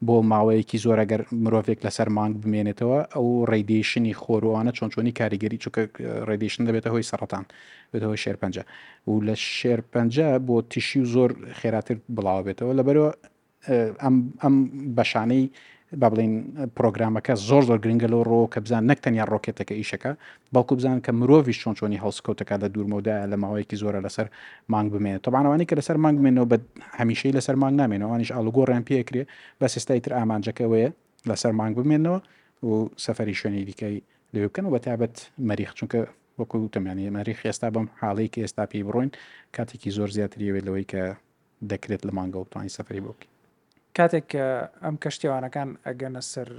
بۆ 0.07 0.17
ماوەیەکی 0.31 0.77
زۆر 0.85 0.97
ئەگەر 1.03 1.21
مرۆڤێک 1.43 1.79
لەسەر 1.85 2.07
مانگ 2.17 2.33
بمێنێتەوە 2.41 2.99
ئەو 3.13 3.27
ڕێدیشنی 3.51 4.13
خۆروانە 4.23 4.71
چۆن 4.77 4.89
چۆنی 4.93 5.13
کاریگەری 5.19 5.57
چونکە 5.63 5.81
ڕێدیشن 6.27 6.63
دەبێتە 6.67 6.89
هۆی 6.93 7.09
سەرەتان 7.11 7.45
بێتەوە 7.91 8.15
شێرپەنج 8.23 8.55
و 9.07 9.11
لە 9.27 9.35
شێرپەنج 9.57 10.13
بۆ 10.47 10.55
تیشی 10.71 10.99
و 11.03 11.05
زۆر 11.13 11.29
خێراتر 11.59 11.97
بڵاو 12.15 12.41
بێتەوە 12.47 12.73
لەبەرەوە 12.79 13.09
ئەم 13.69 14.55
بەشانەی 14.97 15.45
با 16.01 16.07
بڵین 16.09 16.33
پرۆگرامەکە 16.77 17.33
زۆر 17.49 17.63
زۆر 17.69 17.77
گرنگگە 17.83 18.07
لەەوە 18.11 18.23
ڕۆ 18.31 18.41
کە 18.53 18.59
بزان 18.65 18.83
نەکتەنیا 18.91 19.25
ڕۆکێتەکە 19.33 19.73
ئیشەکە 19.79 20.11
بەڵکو 20.55 20.73
بزان 20.79 20.97
کە 21.05 21.11
مرۆڤ 21.19 21.43
چۆن 21.61 21.73
چۆنی 21.79 21.97
هەڵسکەوتەکە 22.03 22.55
لە 22.63 22.67
دوورمەدایە 22.73 23.25
لە 23.31 23.37
ماوەیەکی 23.43 23.77
زۆرە 23.81 23.99
لەسەر 24.05 24.27
مانگ 24.73 24.89
بمێن 24.93 25.19
تەبانەوانی 25.25 25.65
کە 25.69 25.75
لەسەر 25.79 25.97
مانگ 26.03 26.17
بمێنەوە 26.21 26.47
بە 26.51 26.57
هەمیشەی 26.99 27.31
لەسەر 27.37 27.55
مانگ 27.63 27.75
نامێنەوەوانش 27.81 28.29
ئالوگۆڕیان 28.35 28.83
پێکرێ 28.89 29.23
بە 29.59 29.65
سستای 29.75 29.99
تر 30.05 30.11
ئامانجەکەوەیە 30.19 30.89
لەسەر 31.29 31.51
مانگ 31.59 31.73
بمێنەوە 31.79 32.17
و 32.67 32.71
سەفری 33.05 33.35
شوێنی 33.39 33.63
دیکەی 33.69 33.97
لێ 34.33 34.39
بکەن 34.45 34.65
و 34.67 34.71
بەتابەت 34.75 35.15
مەریخ 35.49 35.69
چونکە 35.77 35.99
وەکو 36.39 36.59
تەمانی 36.75 37.09
مەریخ 37.17 37.39
ئێستا 37.49 37.67
بەم 37.75 37.87
حاڵەیەکی 38.01 38.39
ئێستا 38.45 38.63
پێی 38.71 38.83
بڕۆین 38.87 39.11
کاتێکی 39.55 39.89
زۆر 39.97 40.09
زیاتریەوێت 40.17 40.63
لەوەی 40.67 40.85
کە 40.91 41.03
دەکرێت 41.71 42.01
لە 42.07 42.11
مانگە 42.17 42.37
و 42.41 42.45
توانی 42.51 42.73
سەفری 42.77 43.03
بۆکی 43.05 43.27
کاتێک 43.97 44.25
کە 44.33 44.45
ئەم 44.83 44.95
کەشتیوانەکان 45.03 45.69
ئەگەنە 45.87 46.21
سەر 46.33 46.49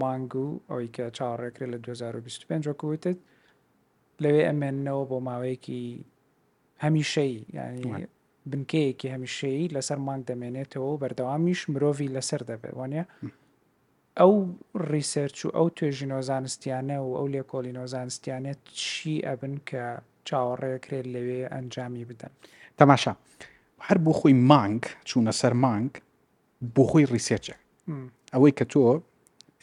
مانگ 0.00 0.32
و 0.44 0.48
ئەوەی 0.70 0.88
کە 0.96 1.04
چاڕێکرێت 1.16 1.70
لە 1.72 1.78
2025کەوتت 1.86 3.18
لەوێ 4.22 4.42
ئەمێنەوە 4.48 5.04
بۆ 5.10 5.16
ماوەیەکی 5.28 5.82
هەمیشەی 6.84 7.34
ینی 7.58 8.06
بنکەیەکی 8.50 9.08
هەمیشەی 9.14 9.66
لەسەر 9.74 9.98
مانگ 10.08 10.22
دەمێنێتەوە 10.30 10.92
بەردەوامیش 11.02 11.60
مرۆڤ 11.72 11.98
لەسەر 12.16 12.40
دەبێت 12.50 12.74
وانە 12.78 13.04
ئەو 14.20 14.32
ڕیسەرچ 14.90 15.38
و 15.44 15.48
ئەو 15.56 15.66
توێژینەوە 15.76 16.22
زانستیانە 16.30 16.96
و 17.06 17.10
ئەو 17.18 17.26
لێکۆلینەوە 17.34 17.86
زانستیانە 17.94 18.52
چی 18.88 19.12
ئەبن 19.26 19.54
کە 19.68 19.84
چاوەڕێکرێت 20.28 21.06
لەوێ 21.14 21.40
ئەنجامی 21.52 22.04
بدەن 22.10 22.32
تەماشا 22.80 23.12
هەر 23.86 23.98
بۆ 24.04 24.12
خۆی 24.18 24.34
مانگ 24.52 24.82
چوونە 25.08 25.32
سەر 25.40 25.54
مانگ 25.66 25.92
بۆ 26.74 26.82
خۆی 26.90 27.04
ریسێچە 27.14 27.54
ئەوەی 28.32 28.52
کە 28.58 28.64
تۆ 28.72 28.82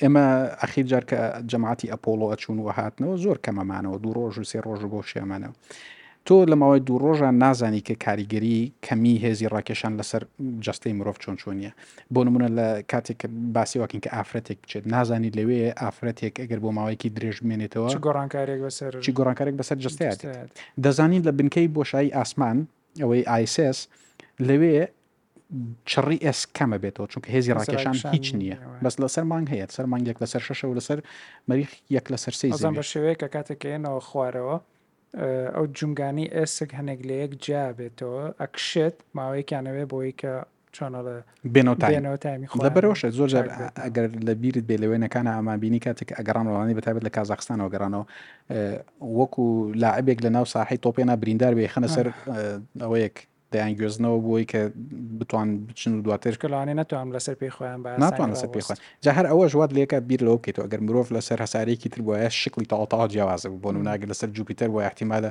ئێمە 0.01 0.25
ئەخیر 0.61 0.85
جار 0.91 1.03
کە 1.09 1.19
جەماعتی 1.51 1.91
ئەپۆلۆ 1.93 2.25
ئەچوون 2.31 2.59
و 2.59 2.69
هاتنەوە 2.77 3.15
زۆر 3.23 3.37
کەمەمانەوە 3.45 3.97
دوو 4.03 4.13
ڕۆژ 4.17 4.35
و 4.39 4.47
سێ 4.51 4.59
ڕۆژ 4.67 4.81
بۆ 4.91 4.99
شێمانەوە 5.11 5.55
تۆ 6.25 6.37
لە 6.51 6.55
ماوەی 6.61 6.81
دوو 6.87 6.97
ڕۆژان 7.03 7.35
نازانی 7.43 7.81
کە 7.87 7.93
کاریگەری 8.05 8.59
کەمی 8.85 9.15
هێزی 9.23 9.49
ڕاکێشان 9.53 9.93
لەسەر 9.99 10.21
جستەی 10.65 10.93
مرۆڤ 10.99 11.17
چۆن 11.23 11.35
چۆنیە 11.41 11.71
بۆ 12.13 12.19
نمونە 12.27 12.49
لە 12.57 12.67
کاتێک 12.91 13.19
باسی 13.55 13.79
واکن 13.81 13.99
کە 14.05 14.09
ئافرەتێک 14.17 14.57
بچێت 14.63 14.83
نازانی 14.93 15.29
لەوێ 15.37 15.61
ئافرەتێک 15.81 16.35
ئەگەر 16.41 16.59
بۆ 16.63 16.69
ماوەیەکی 16.77 17.09
درێژ 17.15 17.37
بمێنێتەوە 17.43 17.87
گۆڕانکارێک 18.07 18.59
بەسەر 18.65 18.91
چی 19.05 19.11
گۆڕانکارێک 19.17 19.55
بەسەر 19.59 19.77
جستیات 19.85 20.17
دەزانین 20.83 21.23
لە 21.27 21.31
بنکەی 21.37 21.67
بۆشایی 21.75 22.15
ئاسمان 22.17 22.57
ئەوەی 23.01 23.21
آیسس 23.35 23.77
لەوێ 24.49 24.79
چڕی 25.91 26.17
ئەس 26.27 26.39
کەمە 26.57 26.77
بێتەوە 26.83 27.07
چونکە 27.11 27.27
هێزی 27.35 27.51
ڕاکێشان 27.57 27.93
هیچ 28.15 28.27
نییە 28.39 28.57
بەس 28.83 28.95
لەسەر 29.03 29.23
مانگ 29.31 29.47
هەیە 29.53 29.67
سەر 29.77 29.85
مانگێک 29.93 30.17
لەسەر 30.23 30.41
شەشە 30.47 30.65
و 30.69 30.75
لەسەر 30.79 30.99
مەریخ 31.49 31.71
یەک 31.97 32.05
لەسەر 32.13 32.33
سەیزان 32.41 32.73
بە 32.79 32.83
شێوەیە 32.91 33.15
کە 33.21 33.27
کاتێکێنەوە 33.35 34.01
خوارەوە 34.07 34.57
ئەو 35.55 35.65
جونگانی 35.77 36.25
ئێسک 36.35 36.69
هەنێک 36.79 36.99
لە 37.07 37.15
یەک 37.23 37.31
جا 37.45 37.65
بێتەوە 37.77 38.23
ئەکشێت 38.41 38.95
ماوەیەکیانەوێ 39.17 39.83
بۆی 39.91 40.11
کە 40.21 40.33
چۆنەڵە 40.75 41.15
بێنەوەتایمی 41.55 42.47
لەبەرەوەشە 42.67 43.07
زۆر 43.17 43.29
ئەگەر 43.85 44.05
لە 44.27 44.33
بیرت 44.41 44.65
بێ 44.69 44.75
لە 44.83 44.87
وێنەکانە 44.91 45.31
ئامابینی 45.37 45.79
کاتێک 45.85 46.09
ئەگەڕانەوەڵانی 46.17 46.75
بەتابێت 46.77 47.03
لە 47.07 47.11
کازاخستانەوە 47.17 47.69
گەڕانەوە 47.73 48.05
وەکو 49.19 49.45
لاعبێک 49.83 50.19
لە 50.25 50.29
ناو 50.35 50.45
ساحی 50.53 50.77
تۆپێنا 50.85 51.15
بریندار 51.21 51.53
بێ 51.57 51.67
خەنە 51.73 51.87
سەر 51.95 52.07
ئەوەیەک 52.85 53.17
دەیانگوێزنەوە 53.55 54.17
بۆی 54.25 54.45
کە 54.51 54.61
بتوان 55.19 55.49
بچن 55.65 55.93
و 55.97 56.01
دواتر 56.07 56.33
کە 56.41 56.47
لاانێ 56.53 56.73
ناتوان 56.79 57.09
لەسەر 57.19 57.35
پێی 57.41 57.49
خۆیان 57.55 57.81
بە 57.83 57.89
ناتوان 57.99 58.29
لەسەر 58.35 58.47
پێخوان 58.55 58.77
جا 59.01 59.11
هەر 59.17 59.25
ئەوە 59.31 59.45
ژوات 59.53 59.71
لێکە 59.77 59.97
بیر 60.07 60.19
لەوە 60.27 60.37
بکەیت 60.41 60.57
ئەگەر 60.63 60.79
مرۆڤ 60.87 61.07
لەسەر 61.17 61.39
هەسارێکی 61.45 61.89
تر 61.93 62.01
وایە 62.07 62.29
شکلی 62.41 62.65
تاڵتا 62.71 63.01
جیاوازە 63.13 63.47
بۆ 63.63 63.69
ناگر 63.71 64.07
لەسەر 64.13 64.29
جوپیتەر 64.37 64.69
وای 64.75 64.85
احتیممادە 64.89 65.29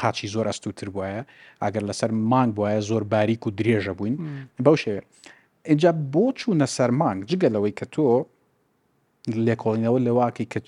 قاچی 0.00 0.28
زۆر 0.34 0.46
ئەستووتر 0.50 0.88
بواە 0.94 1.16
ئەگەر 1.64 1.82
لەسەر 1.90 2.10
مانگ 2.12 2.50
بواە 2.58 2.80
زۆر 2.90 3.02
باریک 3.12 3.46
و 3.46 3.50
درێژە 3.58 3.92
بووین 3.98 4.16
بەو 4.64 4.76
شێوێ 4.82 5.02
اینجا 5.70 5.90
بۆ 6.12 6.22
چوونە 6.38 6.66
سەر 6.76 6.90
مانگ 7.00 7.20
جگەلەوەی 7.30 7.74
کە 7.78 7.84
تۆ 7.94 8.02
لێکۆڵینەوە 9.46 9.98
لەواکی 10.06 10.46
کە 10.52 10.60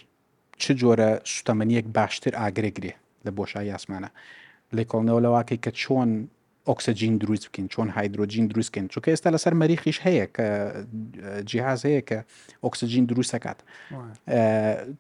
چ 0.63 0.65
جۆرە 0.81 1.11
سوتەمەنیەک 1.35 1.87
باشتر 1.97 2.33
ئاگرێگرێ 2.41 2.93
لە 3.25 3.31
بۆشای 3.39 3.67
یاسمانە 3.75 4.11
لێکۆڵنەوە 4.77 5.21
لەواکەی 5.27 5.59
کە 5.65 5.71
چۆن 5.81 6.11
ئۆکسسیجین 6.71 7.17
دروست 7.19 7.49
بکەین 7.49 7.67
چۆن 7.71 7.89
هایدروجین 7.99 8.47
دروستکەین 8.51 8.87
چونکە 8.95 9.09
ئێستا 9.13 9.31
لەسەر 9.35 9.53
مەریخیش 9.63 9.99
هەیە 10.07 10.27
کە 10.37 10.47
جیهاز 11.51 11.81
هەیە 11.87 12.03
کە 12.09 12.19
ئۆکسسیجین 12.65 13.05
دروستەکات 13.11 13.59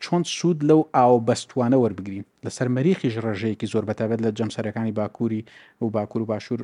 چۆن 0.02 0.22
سوود 0.38 0.60
لەو 0.70 0.80
ئاو 0.94 1.14
بەستوانە 1.28 1.78
وەربگرین 1.82 2.22
لەسەر 2.46 2.68
مەریخیش 2.76 3.14
ڕژەیەکی 3.26 3.66
زۆر 3.72 3.84
بەتابێت 3.90 4.20
لە 4.26 4.30
جەمسەرەکانی 4.38 4.92
باکووری 4.98 5.44
و 5.82 5.86
باکوور 5.94 6.22
و 6.22 6.26
باشوور 6.32 6.60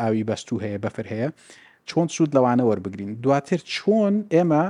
ئاوی 0.00 0.24
بەستو 0.28 0.56
هەیە 0.64 0.78
بەفر 0.84 1.06
هەیە 1.12 1.28
چۆن 1.88 2.06
سوود 2.14 2.30
لەوانە 2.36 2.64
وەربگرین 2.70 3.10
دواتر 3.22 3.56
چۆن 3.74 4.14
ئێمە 4.34 4.64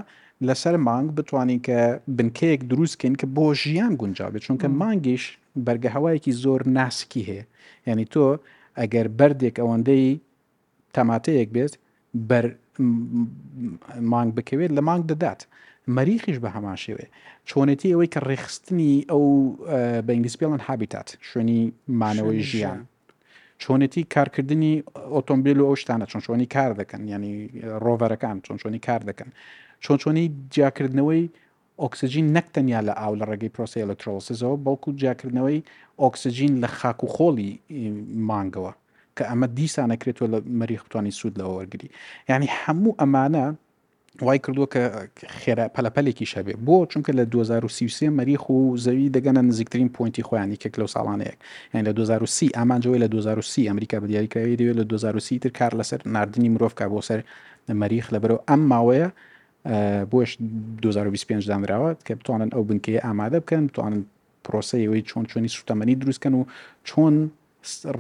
لەسەر 0.48 0.76
مانگ 0.88 1.08
بتوانین 1.16 1.60
کە 1.66 1.78
بنکەیەک 2.18 2.60
دروستکەین 2.70 3.14
کە 3.20 3.26
بۆ 3.36 3.46
ژیان 3.62 3.94
گونجاوێت 4.00 4.42
چونکە 4.46 4.66
مانگیش 4.82 5.24
بەرگە 5.66 5.88
هەوایەکی 5.96 6.32
زۆر 6.42 6.60
ناسکی 6.76 7.22
هەیە 7.28 7.44
یعنی 7.86 8.04
تۆ 8.12 8.22
ئەگەر 8.78 9.06
بردێک 9.18 9.56
ئەوەندەی 9.62 10.06
تەماتەیەک 10.96 11.48
بێت 11.54 11.74
بەر 12.30 12.46
مانگ 14.12 14.30
بکەوێت 14.37 14.70
لە 14.78 14.83
مانگ 14.88 15.02
دەدات 15.12 15.40
مەریخیش 15.96 16.38
بە 16.44 16.48
هەمان 16.56 16.78
شێوێ 16.85 17.06
چۆنێتی 17.50 17.90
ئەوەی 17.92 18.11
کە 18.14 18.20
ڕێخستنی 18.28 18.94
ئەو 19.11 19.24
بە 20.06 20.11
ئینگلیس 20.14 20.37
پێڵن 20.40 20.61
هابیتات 20.68 21.09
شوێنی 21.28 21.61
مانەوەی 22.00 22.40
ژیان 22.50 22.80
چۆنێتی 23.62 24.02
کارکردنی 24.14 24.74
ئۆتۆمبیل 25.14 25.56
و 25.61 25.68
ئەو 25.68 25.76
شتانە 25.83 26.06
چۆن 26.12 26.22
چۆنی 26.26 26.46
کار 26.56 26.72
دەکەن 26.80 27.02
ینی 27.14 27.35
ڕۆڤەرەکان 27.85 28.37
چۆن 28.46 28.56
چۆنی 28.62 28.80
کار 28.88 29.00
دەکەن 29.09 29.30
چۆن 29.85 29.96
چۆنی 30.02 30.24
جیاکردنەوەی 30.54 31.22
ئۆکسسیجین 31.84 32.26
نەکتەنیا 32.36 32.80
لە 32.88 32.94
ئاو 33.00 33.12
لە 33.20 33.24
ڕێگەی 33.30 33.50
پرۆسی 33.56 33.82
ئەلکترۆسیزەوە 33.84 34.56
بەڵکو 34.66 34.90
جیاکردنەوەی 35.00 35.58
ئۆکسسیجین 36.02 36.52
لە 36.62 36.68
خاک 36.78 36.98
و 37.04 37.08
خۆڵی 37.14 37.50
مانگەوە 38.28 38.72
کە 39.16 39.24
ئەمە 39.30 39.46
دیسانە 39.58 39.96
کرێتەوە 40.02 40.28
لە 40.34 40.38
مەری 40.60 40.76
خوتوانی 40.82 41.12
سوود 41.18 41.34
لە 41.40 41.44
وەرگری 41.54 41.88
یعنی 42.30 42.46
هەموو 42.62 42.96
ئەمانە 43.00 43.46
وای 44.26 44.38
کردووە 44.44 44.66
کە 44.74 44.82
خێرا 45.40 45.66
پەلەپەلێکی 45.74 46.26
شەبێ 46.32 46.54
بۆ 46.66 46.76
چونکە 46.92 47.10
لە 47.18 47.24
2030 47.34 48.08
مەریخ 48.18 48.42
و 48.50 48.76
زەوی 48.84 49.10
دەگەنە 49.16 49.40
نزیکترین 49.50 49.88
پوینتی 49.94 50.22
خۆیانی 50.28 50.56
کەک 50.62 50.74
لەو 50.80 50.88
ساڵانەیەک 50.94 51.36
یان 51.74 51.84
لە 51.88 51.92
2030 51.94 52.50
ئامانجەوەی 52.56 53.00
لە 53.04 53.08
2030 53.08 53.68
ئەمریکا 53.68 53.98
بەدیاریکراوی 54.04 54.56
دەوێت 54.60 54.76
لە 54.80 54.84
2030 54.84 55.38
تر 55.38 55.48
کار 55.58 55.72
لەسەر 55.82 56.00
نردنی 56.06 56.48
مرۆڤ 56.54 56.74
کا 56.78 56.86
بۆ 56.92 57.00
سەر 57.08 57.20
مەریخ 57.82 58.06
لە 58.14 58.18
بەرەو 58.22 58.40
ئەم 58.48 58.60
ماوەیە 58.72 59.08
بۆش 60.12 60.36
2025 60.40 61.46
دامراوە 61.48 61.90
کە 62.06 62.14
بتوانن 62.18 62.48
ئەو 62.54 62.62
بنکەیە 62.68 63.00
ئامادە 63.04 63.38
بکەن 63.44 63.62
بتوانن 63.68 64.02
پرۆسەیەوەی 64.48 65.04
چۆن 65.10 65.24
چۆنی 65.30 65.50
سوتەمەنی 65.58 65.94
دروستکەن 66.02 66.34
و 66.34 66.42
چۆن 66.88 67.14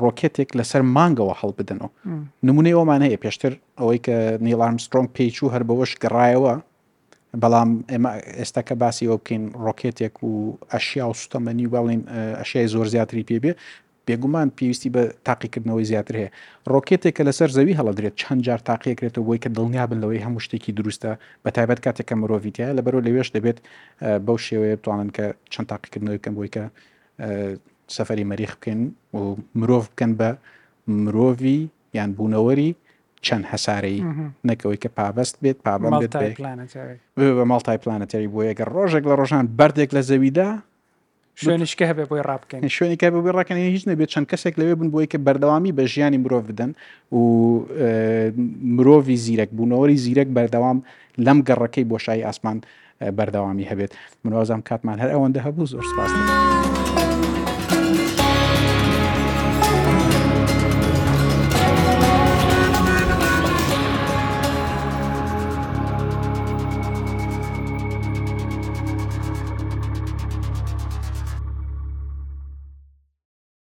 ڕۆکێتێک 0.02 0.50
لەسەر 0.58 0.82
مانگەوە 0.96 1.34
هەڵبدنەوە 1.40 1.90
نمونەی 2.46 2.76
ئەومان 2.78 3.00
هەیە 3.06 3.18
پێشتر 3.24 3.52
ئەوەی 3.80 3.98
کە 4.06 4.16
نیلارم 4.46 4.78
سترۆنگ 4.86 5.08
پێیچ 5.16 5.36
و 5.42 5.52
هەر 5.54 5.62
بەەوەش 5.68 5.92
گەڕایەوە 6.02 6.52
بەڵام 7.42 7.70
ئێمە 7.92 8.10
ئێستا 8.40 8.62
کە 8.68 8.74
باسیەوە 8.82 9.16
بکەین 9.20 9.44
ڕۆکێتێک 9.64 10.14
و 10.26 10.32
ئەشیا 10.72 11.04
و 11.10 11.18
سوتەمەنی 11.20 11.66
و 11.66 11.72
باڵین 11.74 12.02
ئەشیای 12.40 12.68
زۆر 12.74 12.86
زیاتری 12.94 13.24
پێبێ 13.30 13.52
بێگومان 14.10 14.48
پێویستی 14.58 14.90
بە 14.94 15.02
تاقیکردنەوەی 15.28 15.84
زیاتر 15.90 16.14
هەیە 16.20 16.30
ڕۆکێتێک 16.72 17.14
کە 17.18 17.22
لەسەر 17.28 17.50
زەوی 17.56 17.74
هەڵدرێت 17.78 18.14
چەند 18.22 18.40
جار 18.46 18.60
تاقیەکرێتەوە 18.70 19.24
بۆی 19.28 19.38
کە 19.44 19.48
دڵنیا 19.56 19.84
بن 19.90 19.98
لەوەی 20.02 20.20
هەموو 20.26 20.40
شتێکی 20.46 20.72
دروستە 20.78 21.10
بە 21.44 21.50
تایبەت 21.56 21.78
کاتێکە 21.86 22.14
مرۆڤیتە 22.22 22.66
لە 22.76 22.80
بەرەوە 22.86 23.02
لەوێش 23.06 23.28
دەبێت 23.36 23.58
بەو 24.26 24.36
شێوەیە 24.46 24.76
بتوانن 24.80 25.08
کە 25.16 25.24
چەند 25.52 25.66
تاقیکردنەوەی 25.72 26.20
کەم 26.24 26.34
بۆی 26.38 26.48
کە 26.54 26.64
سەفری 27.96 28.24
مەریخ 28.30 28.52
بکەن 28.58 28.80
و 29.18 29.20
مرۆڤ 29.60 29.82
بکەن 29.92 30.12
بە 30.20 30.30
مرۆڤی 31.04 31.58
یان 31.98 32.10
بوونەوەری 32.16 32.70
چەند 33.26 33.44
هەسارەی 33.52 33.98
نەکەوەی 34.48 34.78
کە 34.82 34.88
پابەست 34.98 35.34
بێت 35.42 35.58
پابم 35.66 35.92
بێت 36.02 36.12
بە 37.18 37.44
ماڵتای 37.50 37.78
پلانەتری 37.84 38.28
بۆ 38.34 38.40
یەگە 38.50 38.64
ڕۆژێک 38.74 39.04
لە 39.10 39.14
ڕۆژان 39.20 39.44
بەردێک 39.58 39.90
لە 39.96 40.02
زەویدا 40.08 40.50
شوێنشکە 41.42 41.82
هەبێ 41.90 42.04
بۆی 42.10 42.22
ڕابکەن 42.28 42.60
شوێنێکە 42.76 43.04
بۆی 43.12 43.32
ڕاکەن 43.36 43.52
هیچ 43.74 43.84
نەبێت 43.90 44.08
چەند 44.14 44.26
کەسێک 44.32 44.54
لەوێ 44.60 44.74
بن 44.80 44.88
بۆی 44.94 45.06
کە 45.12 45.18
بەردەوامی 45.26 45.72
بە 45.78 45.84
ژیانی 45.92 46.18
مرۆڤ 46.24 46.44
بدەن 46.50 46.70
و 47.16 47.20
مرۆڤی 48.76 49.16
زیرەک 49.24 49.50
بوونەوەری 49.56 49.96
زیرەک 50.04 50.28
بەردەوام 50.36 50.78
لەم 51.26 51.38
گەڕەکەی 51.48 51.84
بۆشایی 51.90 52.22
ئاسمان 52.26 52.58
بەردەوامی 53.18 53.66
هەبێت 53.70 53.92
منوازم 54.24 54.60
کاتمان 54.68 54.98
هەر 55.02 55.10
ئەوەندە 55.14 55.40
هەبوو 55.46 55.66
زۆر 55.72 55.84
سپاس. 55.90 56.59